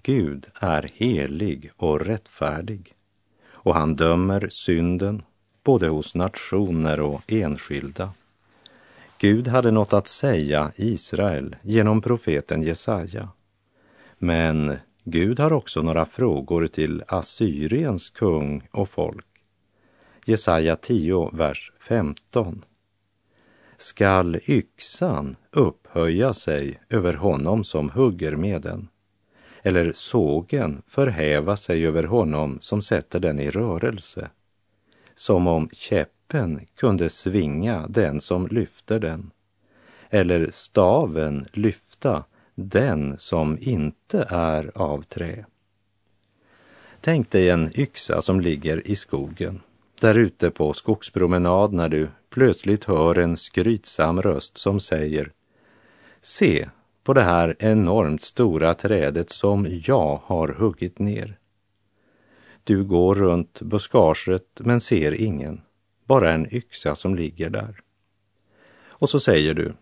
Gud 0.03 0.47
är 0.53 0.91
helig 0.95 1.71
och 1.77 2.01
rättfärdig 2.01 2.93
och 3.67 3.73
han 3.73 3.95
dömer 3.95 4.47
synden 4.51 5.21
både 5.63 5.87
hos 5.87 6.15
nationer 6.15 6.99
och 6.99 7.33
enskilda. 7.33 8.09
Gud 9.19 9.47
hade 9.47 9.71
något 9.71 9.93
att 9.93 10.07
säga 10.07 10.71
Israel 10.75 11.55
genom 11.61 12.01
profeten 12.01 12.63
Jesaja. 12.63 13.29
Men 14.17 14.75
Gud 15.03 15.39
har 15.39 15.53
också 15.53 15.81
några 15.81 16.05
frågor 16.05 16.67
till 16.67 17.03
Assyriens 17.07 18.09
kung 18.09 18.67
och 18.71 18.89
folk. 18.89 19.25
Jesaja 20.25 20.75
10, 20.75 21.29
vers 21.33 21.71
15 21.79 22.65
skall 23.77 24.39
yxan 24.47 25.35
upphöja 25.51 26.33
sig 26.33 26.79
över 26.89 27.13
honom 27.13 27.63
som 27.63 27.89
hugger 27.89 28.35
med 28.35 28.61
den, 28.61 28.87
eller 29.61 29.91
sågen 29.93 30.81
förhäva 30.87 31.57
sig 31.57 31.87
över 31.87 32.03
honom 32.03 32.57
som 32.61 32.81
sätter 32.81 33.19
den 33.19 33.39
i 33.39 33.49
rörelse, 33.49 34.29
som 35.15 35.47
om 35.47 35.69
käppen 35.73 36.67
kunde 36.75 37.09
svinga 37.09 37.87
den 37.87 38.21
som 38.21 38.47
lyfter 38.47 38.99
den, 38.99 39.31
eller 40.09 40.49
staven 40.51 41.47
lyfta 41.53 42.23
den 42.55 43.15
som 43.17 43.57
inte 43.61 44.27
är 44.29 44.71
av 44.75 45.01
trä. 45.01 45.45
Tänk 47.01 47.31
dig 47.31 47.49
en 47.49 47.79
yxa 47.79 48.21
som 48.21 48.41
ligger 48.41 48.87
i 48.87 48.95
skogen, 48.95 49.61
där 50.01 50.17
ute 50.17 50.51
på 50.51 50.73
skogspromenad 50.73 51.73
när 51.73 51.89
du 51.89 52.07
plötsligt 52.37 52.83
hör 52.83 53.17
en 53.17 53.37
skrytsam 53.37 54.21
röst 54.21 54.57
som 54.57 54.79
säger 54.79 55.31
Se 56.21 56.69
på 57.03 57.13
det 57.13 57.21
här 57.21 57.55
enormt 57.59 58.21
stora 58.21 58.73
trädet 58.73 59.29
som 59.29 59.81
jag 59.83 60.21
har 60.23 60.47
huggit 60.47 60.99
ner. 60.99 61.39
Du 62.63 62.83
går 62.83 63.15
runt 63.15 63.61
buskaget 63.61 64.59
men 64.59 64.81
ser 64.81 65.11
ingen, 65.11 65.61
bara 66.05 66.31
en 66.31 66.53
yxa 66.53 66.95
som 66.95 67.15
ligger 67.15 67.49
där. 67.49 67.79
Och 68.89 69.09
så 69.09 69.19
säger 69.19 69.53
du, 69.53 69.73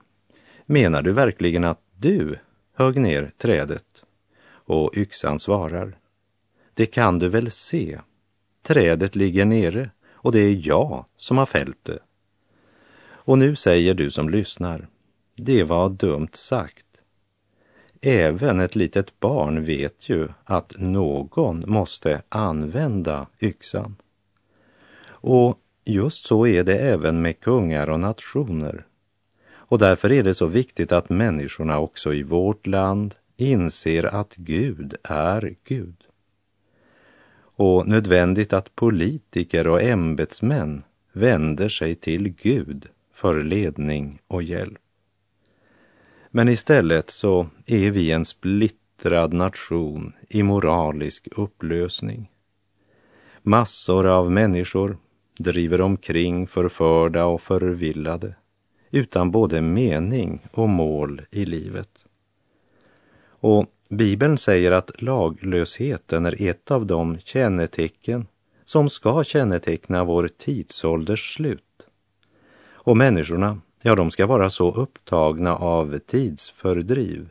menar 0.66 1.02
du 1.02 1.12
verkligen 1.12 1.64
att 1.64 1.82
du 1.96 2.40
högg 2.76 2.98
ner 2.98 3.32
trädet? 3.38 4.06
Och 4.48 4.98
yxan 4.98 5.40
svarar, 5.40 5.98
det 6.74 6.86
kan 6.86 7.20
du 7.20 7.30
väl 7.30 7.52
se. 7.52 8.00
Trädet 8.64 9.16
ligger 9.16 9.46
nere 9.46 9.90
och 10.12 10.32
det 10.32 10.40
är 10.40 10.68
jag 10.68 11.06
som 11.16 11.38
har 11.38 11.46
fällt 11.46 11.84
det. 11.84 12.00
Och 13.26 13.38
nu 13.38 13.56
säger 13.56 13.94
du 13.94 14.12
som 14.12 14.30
lyssnar, 14.30 14.88
det 15.36 15.64
var 15.64 15.90
dumt 15.90 16.30
sagt. 16.34 16.86
Även 18.02 18.60
ett 18.60 18.76
litet 18.76 19.20
barn 19.20 19.66
vet 19.66 20.10
ju 20.10 20.28
att 20.44 20.74
någon 20.78 21.64
måste 21.68 22.22
använda 22.30 23.28
yxan. 23.42 23.96
Och 25.08 25.60
just 25.86 26.26
så 26.26 26.48
är 26.48 26.64
det 26.64 26.78
även 26.78 27.22
med 27.22 27.40
kungar 27.40 27.90
och 27.90 28.00
nationer. 28.00 28.86
Och 29.48 29.80
därför 29.80 30.12
är 30.12 30.24
det 30.24 30.34
så 30.34 30.46
viktigt 30.46 30.92
att 30.92 31.10
människorna 31.10 31.80
också 31.80 32.14
i 32.14 32.24
vårt 32.24 32.68
land 32.68 33.16
inser 33.38 34.04
att 34.04 34.36
Gud 34.36 34.96
är 35.04 35.56
Gud. 35.64 36.04
Och 37.58 37.88
nödvändigt 37.88 38.54
att 38.54 38.76
politiker 38.76 39.68
och 39.68 39.82
ämbetsmän 39.82 40.84
vänder 41.14 41.70
sig 41.70 41.96
till 41.96 42.30
Gud 42.30 42.90
för 43.16 43.44
ledning 43.44 44.22
och 44.28 44.44
hjälp. 44.44 44.80
Men 46.30 46.50
istället 46.50 47.10
så 47.10 47.48
är 47.66 47.92
vi 47.92 48.12
en 48.12 48.26
splittrad 48.26 49.34
nation 49.34 50.14
i 50.30 50.44
moralisk 50.44 51.28
upplösning. 51.32 52.32
Massor 53.42 54.08
av 54.08 54.32
människor 54.32 54.98
driver 55.38 55.82
omkring 55.82 56.48
förförda 56.48 57.26
och 57.26 57.42
förvillade 57.42 58.36
utan 58.92 59.32
både 59.32 59.62
mening 59.62 60.48
och 60.52 60.70
mål 60.70 61.22
i 61.32 61.46
livet. 61.46 61.90
Och 63.28 63.66
Bibeln 63.90 64.38
säger 64.38 64.72
att 64.72 65.02
laglösheten 65.02 66.26
är 66.26 66.42
ett 66.42 66.72
av 66.72 66.86
de 66.86 67.18
kännetecken 67.20 68.28
som 68.66 68.90
ska 68.90 69.24
känneteckna 69.24 70.04
vår 70.04 70.28
tidsålders 70.28 71.36
slut. 71.36 71.65
Och 72.86 72.98
människorna 72.98 73.62
Ja, 73.82 73.96
de 73.96 74.12
ska 74.12 74.26
vara 74.28 74.50
så 74.50 74.72
upptagna 74.72 75.56
av 75.56 75.98
tidsfördriv, 76.00 77.30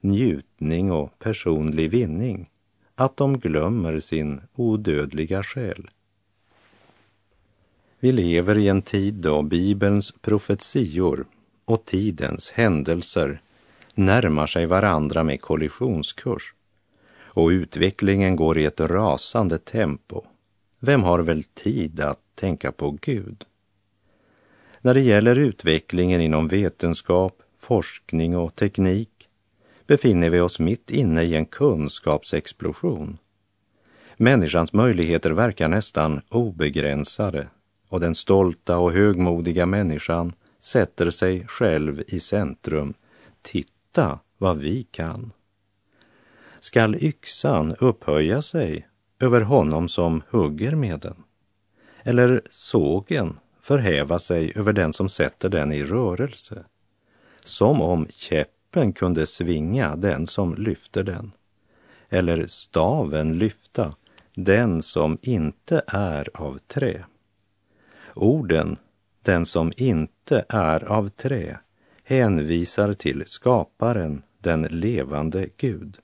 njutning 0.00 0.92
och 0.92 1.18
personlig 1.18 1.90
vinning 1.90 2.50
att 2.94 3.16
de 3.16 3.38
glömmer 3.38 4.00
sin 4.00 4.40
odödliga 4.54 5.42
själ. 5.42 5.90
Vi 8.00 8.12
lever 8.12 8.58
i 8.58 8.68
en 8.68 8.82
tid 8.82 9.14
då 9.14 9.42
Bibelns 9.42 10.12
profetior 10.20 11.24
och 11.64 11.84
tidens 11.84 12.50
händelser 12.50 13.40
närmar 13.94 14.46
sig 14.46 14.66
varandra 14.66 15.24
med 15.24 15.40
kollisionskurs 15.40 16.54
och 17.34 17.48
utvecklingen 17.48 18.36
går 18.36 18.58
i 18.58 18.64
ett 18.64 18.80
rasande 18.80 19.58
tempo. 19.58 20.22
Vem 20.80 21.02
har 21.02 21.18
väl 21.18 21.44
tid 21.44 22.00
att 22.00 22.20
tänka 22.34 22.72
på 22.72 22.98
Gud? 23.00 23.44
När 24.80 24.94
det 24.94 25.00
gäller 25.00 25.38
utvecklingen 25.38 26.20
inom 26.20 26.48
vetenskap, 26.48 27.42
forskning 27.56 28.36
och 28.36 28.54
teknik 28.54 29.28
befinner 29.86 30.30
vi 30.30 30.40
oss 30.40 30.60
mitt 30.60 30.90
inne 30.90 31.22
i 31.22 31.34
en 31.34 31.46
kunskapsexplosion. 31.46 33.18
Människans 34.16 34.72
möjligheter 34.72 35.30
verkar 35.30 35.68
nästan 35.68 36.20
obegränsade 36.28 37.48
och 37.88 38.00
den 38.00 38.14
stolta 38.14 38.78
och 38.78 38.92
högmodiga 38.92 39.66
människan 39.66 40.32
sätter 40.60 41.10
sig 41.10 41.46
själv 41.48 42.02
i 42.06 42.20
centrum. 42.20 42.94
Titta 43.42 44.18
vad 44.38 44.58
vi 44.58 44.82
kan. 44.82 45.32
Skall 46.60 46.94
yxan 46.94 47.76
upphöja 47.80 48.42
sig 48.42 48.88
över 49.20 49.40
honom 49.40 49.88
som 49.88 50.22
hugger 50.30 50.74
med 50.74 51.00
den? 51.00 51.16
Eller 52.02 52.42
sågen 52.50 53.38
förhäva 53.68 54.18
sig 54.18 54.52
över 54.56 54.72
den 54.72 54.92
som 54.92 55.08
sätter 55.08 55.48
den 55.48 55.72
i 55.72 55.82
rörelse, 55.82 56.64
som 57.44 57.82
om 57.82 58.06
käppen 58.10 58.92
kunde 58.92 59.26
svinga 59.26 59.96
den 59.96 60.26
som 60.26 60.54
lyfter 60.54 61.04
den, 61.04 61.32
eller 62.08 62.46
staven 62.46 63.38
lyfta 63.38 63.94
den 64.34 64.82
som 64.82 65.18
inte 65.22 65.82
är 65.86 66.28
av 66.34 66.58
trä. 66.58 67.04
Orden 68.14 68.76
den 69.22 69.46
som 69.46 69.72
inte 69.76 70.44
är 70.48 70.84
av 70.84 71.08
trä 71.08 71.58
hänvisar 72.04 72.94
till 72.94 73.22
skaparen, 73.26 74.22
den 74.38 74.62
levande 74.62 75.48
Gud. 75.56 75.98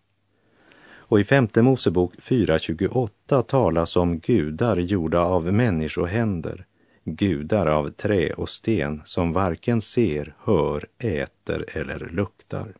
Och 0.87 1.20
i 1.20 1.24
femte 1.24 1.62
Mosebok 1.62 2.14
4.28 2.16 3.42
talas 3.42 3.96
om 3.96 4.18
gudar 4.18 4.77
gjorda 4.77 5.20
av 5.20 5.53
människohänder 5.53 6.66
gudar 7.04 7.66
av 7.66 7.90
trä 7.90 8.32
och 8.32 8.48
sten 8.48 9.02
som 9.04 9.32
varken 9.32 9.80
ser, 9.80 10.34
hör, 10.44 10.86
äter 10.98 11.64
eller 11.68 12.08
luktar. 12.08 12.74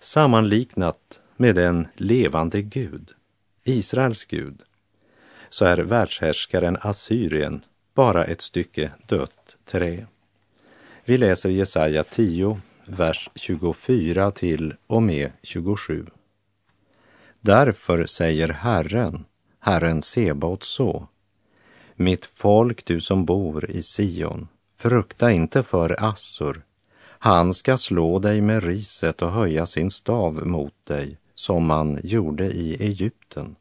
Sammanliknat 0.00 1.20
med 1.36 1.58
en 1.58 1.88
levande 1.94 2.62
Gud, 2.62 3.10
Israels 3.64 4.24
Gud, 4.24 4.62
så 5.50 5.64
är 5.64 5.76
världshärskaren 5.76 6.76
Assyrien 6.80 7.64
bara 7.94 8.24
ett 8.24 8.40
stycke 8.40 8.90
dött 9.06 9.56
trä. 9.64 10.06
Vi 11.04 11.16
läser 11.16 11.50
Jesaja 11.50 12.04
10, 12.04 12.60
vers 12.86 13.30
24 13.34 14.30
till 14.30 14.74
och 14.86 15.02
med 15.02 15.30
27. 15.42 16.06
Därför 17.40 18.06
säger 18.06 18.48
Herren, 18.48 19.24
Herren 19.60 20.02
Sebaot 20.02 20.64
så. 20.64 21.08
Mitt 21.96 22.26
folk, 22.26 22.84
du 22.84 23.00
som 23.00 23.24
bor 23.24 23.70
i 23.70 23.82
Sion, 23.82 24.48
frukta 24.76 25.32
inte 25.32 25.62
för 25.62 26.04
Assur. 26.04 26.62
Han 27.18 27.54
ska 27.54 27.78
slå 27.78 28.18
dig 28.18 28.40
med 28.40 28.64
riset 28.64 29.22
och 29.22 29.32
höja 29.32 29.66
sin 29.66 29.90
stav 29.90 30.46
mot 30.46 30.86
dig, 30.86 31.18
som 31.34 31.66
man 31.66 32.00
gjorde 32.02 32.44
i 32.44 32.76
Egypten. 32.84 33.56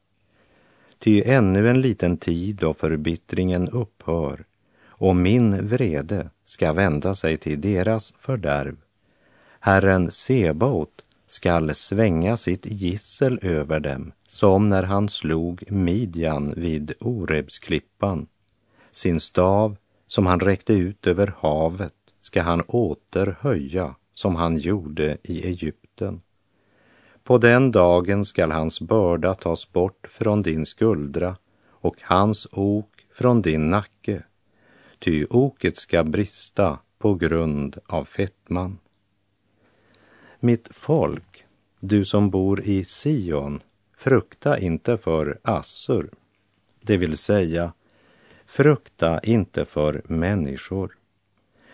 Ty 1.00 1.24
ännu 1.26 1.70
en 1.70 1.82
liten 1.82 2.18
tid 2.18 2.64
och 2.64 2.78
förbittringen 2.78 3.70
upphör 3.70 4.46
och 4.88 5.16
min 5.16 5.68
vrede 5.68 6.30
ska 6.46 6.74
vända 6.74 7.16
sig 7.16 7.38
till 7.38 7.62
deras 7.62 8.14
fördärv. 8.18 8.76
Herren 9.60 10.12
Sebaot 10.12 11.04
skall 11.34 11.76
svänga 11.76 12.38
sitt 12.38 12.66
gissel 12.66 13.40
över 13.42 13.80
dem 13.80 14.12
som 14.28 14.70
när 14.70 14.84
han 14.84 15.10
slog 15.10 15.72
Midjan 15.72 16.54
vid 16.58 16.94
Orebsklippan. 17.00 18.28
Sin 18.92 19.20
stav 19.20 19.78
som 20.08 20.26
han 20.26 20.40
räckte 20.40 20.74
ut 20.74 21.08
över 21.08 21.34
havet 21.40 21.94
ska 22.22 22.42
han 22.42 22.62
åter 22.62 23.38
höja 23.40 23.96
som 24.14 24.36
han 24.36 24.58
gjorde 24.58 25.18
i 25.24 25.48
Egypten. 25.48 26.22
På 27.24 27.38
den 27.38 27.72
dagen 27.72 28.26
skall 28.26 28.52
hans 28.52 28.82
börda 28.82 29.36
tas 29.36 29.72
bort 29.72 30.08
från 30.10 30.42
din 30.42 30.66
skuldra 30.66 31.38
och 31.70 31.96
hans 32.02 32.48
ok 32.52 32.90
från 33.12 33.42
din 33.42 33.70
nacke, 33.70 34.24
ty 35.00 35.26
oket 35.30 35.78
ska 35.78 36.04
brista 36.04 36.80
på 37.00 37.16
grund 37.16 37.78
av 37.86 38.06
fettman. 38.06 38.78
Mitt 40.46 40.68
folk, 40.72 41.46
du 41.80 42.06
som 42.06 42.30
bor 42.30 42.62
i 42.62 42.84
Sion, 42.84 43.62
frukta 43.98 44.60
inte 44.60 44.98
för 44.98 45.40
Assur, 45.42 46.10
det 46.82 46.98
vill 46.98 47.18
säga 47.18 47.74
frukta 48.46 49.20
inte 49.20 49.66
för 49.66 50.02
människor. 50.06 50.98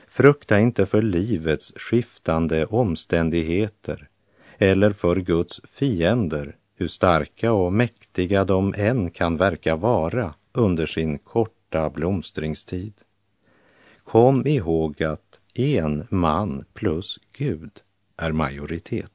Frukta 0.08 0.60
inte 0.60 0.86
för 0.86 1.02
livets 1.02 1.74
skiftande 1.76 2.66
omständigheter 2.66 4.10
eller 4.58 4.92
för 4.92 5.16
Guds 5.16 5.62
fiender, 5.64 6.56
hur 6.76 6.88
starka 6.88 7.52
och 7.52 7.74
mäktiga 7.74 8.46
de 8.46 8.74
än 8.78 9.12
kan 9.12 9.38
verka 9.38 9.76
vara 9.76 10.34
under 10.54 10.86
sin 10.86 11.18
korta 11.18 11.90
blomstringstid. 11.90 12.94
kom 14.04 14.48
ihåg 14.48 15.04
att 15.04 15.40
en 15.54 16.08
man 16.10 16.66
plus 16.74 17.20
Gud 17.34 17.72
är 18.20 18.32
majoritet. 18.32 19.12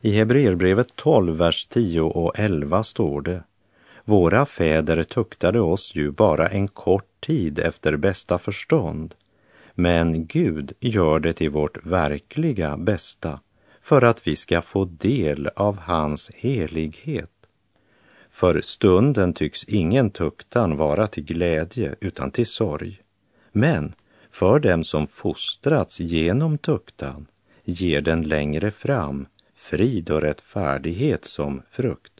I 0.00 0.10
Hebreerbrevet 0.10 0.96
12, 0.96 1.36
vers 1.36 1.66
10 1.66 2.00
och 2.00 2.38
11 2.38 2.82
står 2.82 3.22
det 3.22 3.42
Våra 4.04 4.46
fäder 4.46 5.02
tuktade 5.02 5.60
oss 5.60 5.94
ju 5.94 6.10
bara 6.10 6.48
en 6.48 6.68
kort 6.68 7.20
tid 7.20 7.58
efter 7.58 7.96
bästa 7.96 8.38
förstånd, 8.38 9.14
men 9.74 10.26
Gud 10.26 10.72
gör 10.80 11.20
det 11.20 11.32
till 11.32 11.50
vårt 11.50 11.86
verkliga 11.86 12.76
bästa 12.76 13.40
för 13.80 14.02
att 14.02 14.26
vi 14.26 14.36
ska 14.36 14.62
få 14.62 14.84
del 14.84 15.48
av 15.56 15.78
hans 15.78 16.30
helighet. 16.34 17.30
För 18.30 18.60
stunden 18.60 19.32
tycks 19.32 19.64
ingen 19.64 20.10
tuktan 20.10 20.76
vara 20.76 21.06
till 21.06 21.24
glädje 21.24 21.94
utan 22.00 22.30
till 22.30 22.46
sorg. 22.46 23.00
Men 23.52 23.94
för 24.30 24.58
dem 24.58 24.84
som 24.84 25.06
fostrats 25.06 26.00
genom 26.00 26.58
tuktan 26.58 27.26
ger 27.64 28.00
den 28.00 28.22
längre 28.22 28.70
fram 28.70 29.26
frid 29.54 30.10
och 30.10 30.20
rättfärdighet 30.20 31.24
som 31.24 31.62
frukt. 31.70 32.12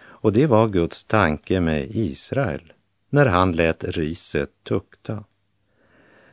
Och 0.00 0.32
det 0.32 0.46
var 0.46 0.68
Guds 0.68 1.04
tanke 1.04 1.60
med 1.60 1.86
Israel 1.90 2.72
när 3.10 3.26
han 3.26 3.52
lät 3.52 3.84
riset 3.84 4.50
tukta. 4.62 5.24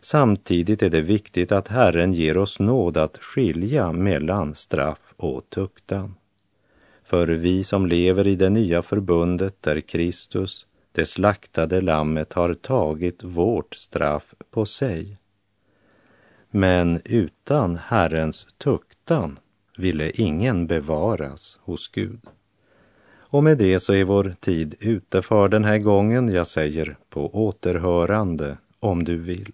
Samtidigt 0.02 0.84
är 0.84 0.90
det 0.90 1.02
viktigt 1.02 1.52
att 1.52 1.68
Herren 1.68 2.14
ger 2.14 2.38
oss 2.38 2.60
nåd 2.60 2.98
att 2.98 3.18
skilja 3.18 3.92
mellan 3.92 4.56
straff 4.56 5.14
och 5.18 5.50
tuktan. 5.50 6.16
För 7.04 7.28
vi 7.28 7.64
som 7.64 7.86
lever 7.86 8.28
i 8.28 8.36
det 8.36 8.50
nya 8.50 8.82
förbundet 8.82 9.62
där 9.62 9.82
Kristus, 9.82 10.68
det 10.96 11.06
slaktade 11.06 11.82
lammet, 11.82 12.34
har 12.34 12.54
tagit 12.54 13.24
vårt 13.24 13.76
straff 13.76 14.34
på 14.52 14.66
sig. 14.66 15.18
Men 16.52 17.02
utan 17.06 17.76
Herrens 17.76 18.48
tuktan 18.58 19.40
ville 19.78 20.12
ingen 20.12 20.68
bevaras 20.68 21.60
hos 21.62 21.88
Gud. 21.88 22.20
Och 23.18 23.44
med 23.44 23.58
det 23.58 23.80
så 23.80 23.94
är 23.94 24.04
vår 24.04 24.36
tid 24.40 24.76
ute 24.80 25.22
för 25.22 25.50
den 25.50 25.64
här 25.64 25.78
gången. 25.78 26.30
Jag 26.30 26.48
säger 26.48 26.98
på 27.10 27.48
återhörande 27.48 28.58
om 28.80 29.04
du 29.04 29.18
vill. 29.18 29.52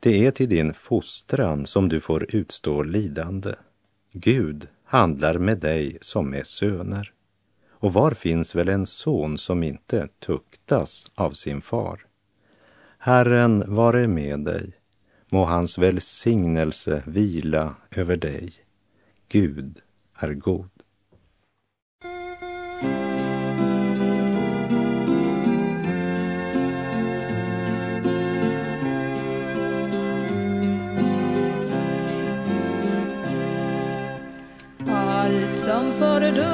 Det 0.00 0.26
är 0.26 0.30
till 0.30 0.48
din 0.48 0.74
fostran 0.74 1.66
som 1.66 1.88
du 1.88 2.00
får 2.00 2.36
utstå 2.36 2.82
lidande. 2.82 3.54
Gud 4.12 4.68
handlar 4.84 5.38
med 5.38 5.58
dig 5.58 5.98
som 6.00 6.30
med 6.30 6.46
söner. 6.46 7.13
Och 7.84 7.92
var 7.92 8.10
finns 8.10 8.54
väl 8.54 8.68
en 8.68 8.86
son 8.86 9.38
som 9.38 9.62
inte 9.62 10.08
tuktas 10.18 11.06
av 11.14 11.30
sin 11.30 11.60
far? 11.60 12.00
Herren 12.98 13.74
vare 13.74 14.08
med 14.08 14.40
dig. 14.40 14.72
Må 15.30 15.44
hans 15.44 15.78
välsignelse 15.78 17.02
vila 17.06 17.74
över 17.90 18.16
dig. 18.16 18.52
Gud 19.28 19.80
är 20.14 20.32
god. 20.34 20.70
Allt 34.88 35.56
som 35.56 35.92
fördunklar 35.92 36.53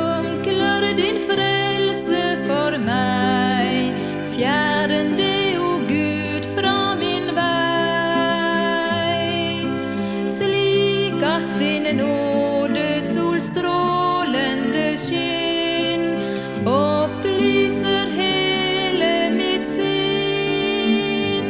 att 12.00 12.06
din 12.06 12.06
nådesol 12.06 13.40
sken 14.96 16.02
upplyser 16.66 18.06
hela 18.06 19.30
mitt 19.36 19.66
sinn 19.66 21.46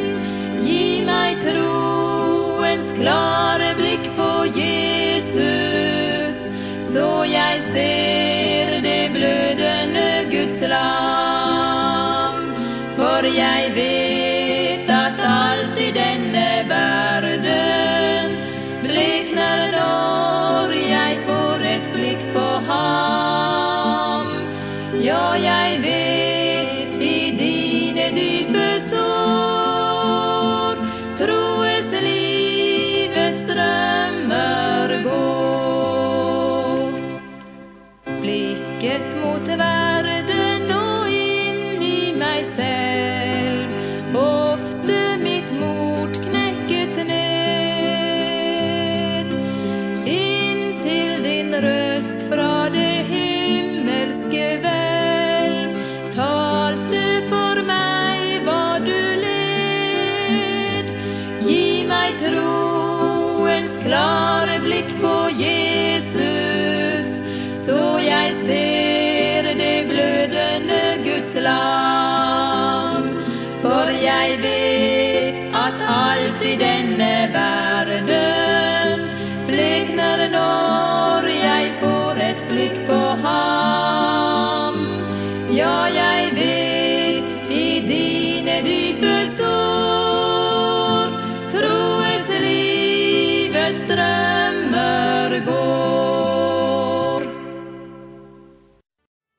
Giv 0.65 1.05
mig 1.05 1.37
troens 1.41 2.91
klara 2.91 3.75
blick 3.75 4.15
på 4.15 4.45
Jesus 4.45 6.35
så 6.93 7.25
jag 7.25 7.61
ser 7.73 8.81
det 8.81 9.09
blödande 9.13 10.25
Guds 10.31 10.61
lam. 10.61 12.53
För 12.95 13.23
jag 13.23 13.70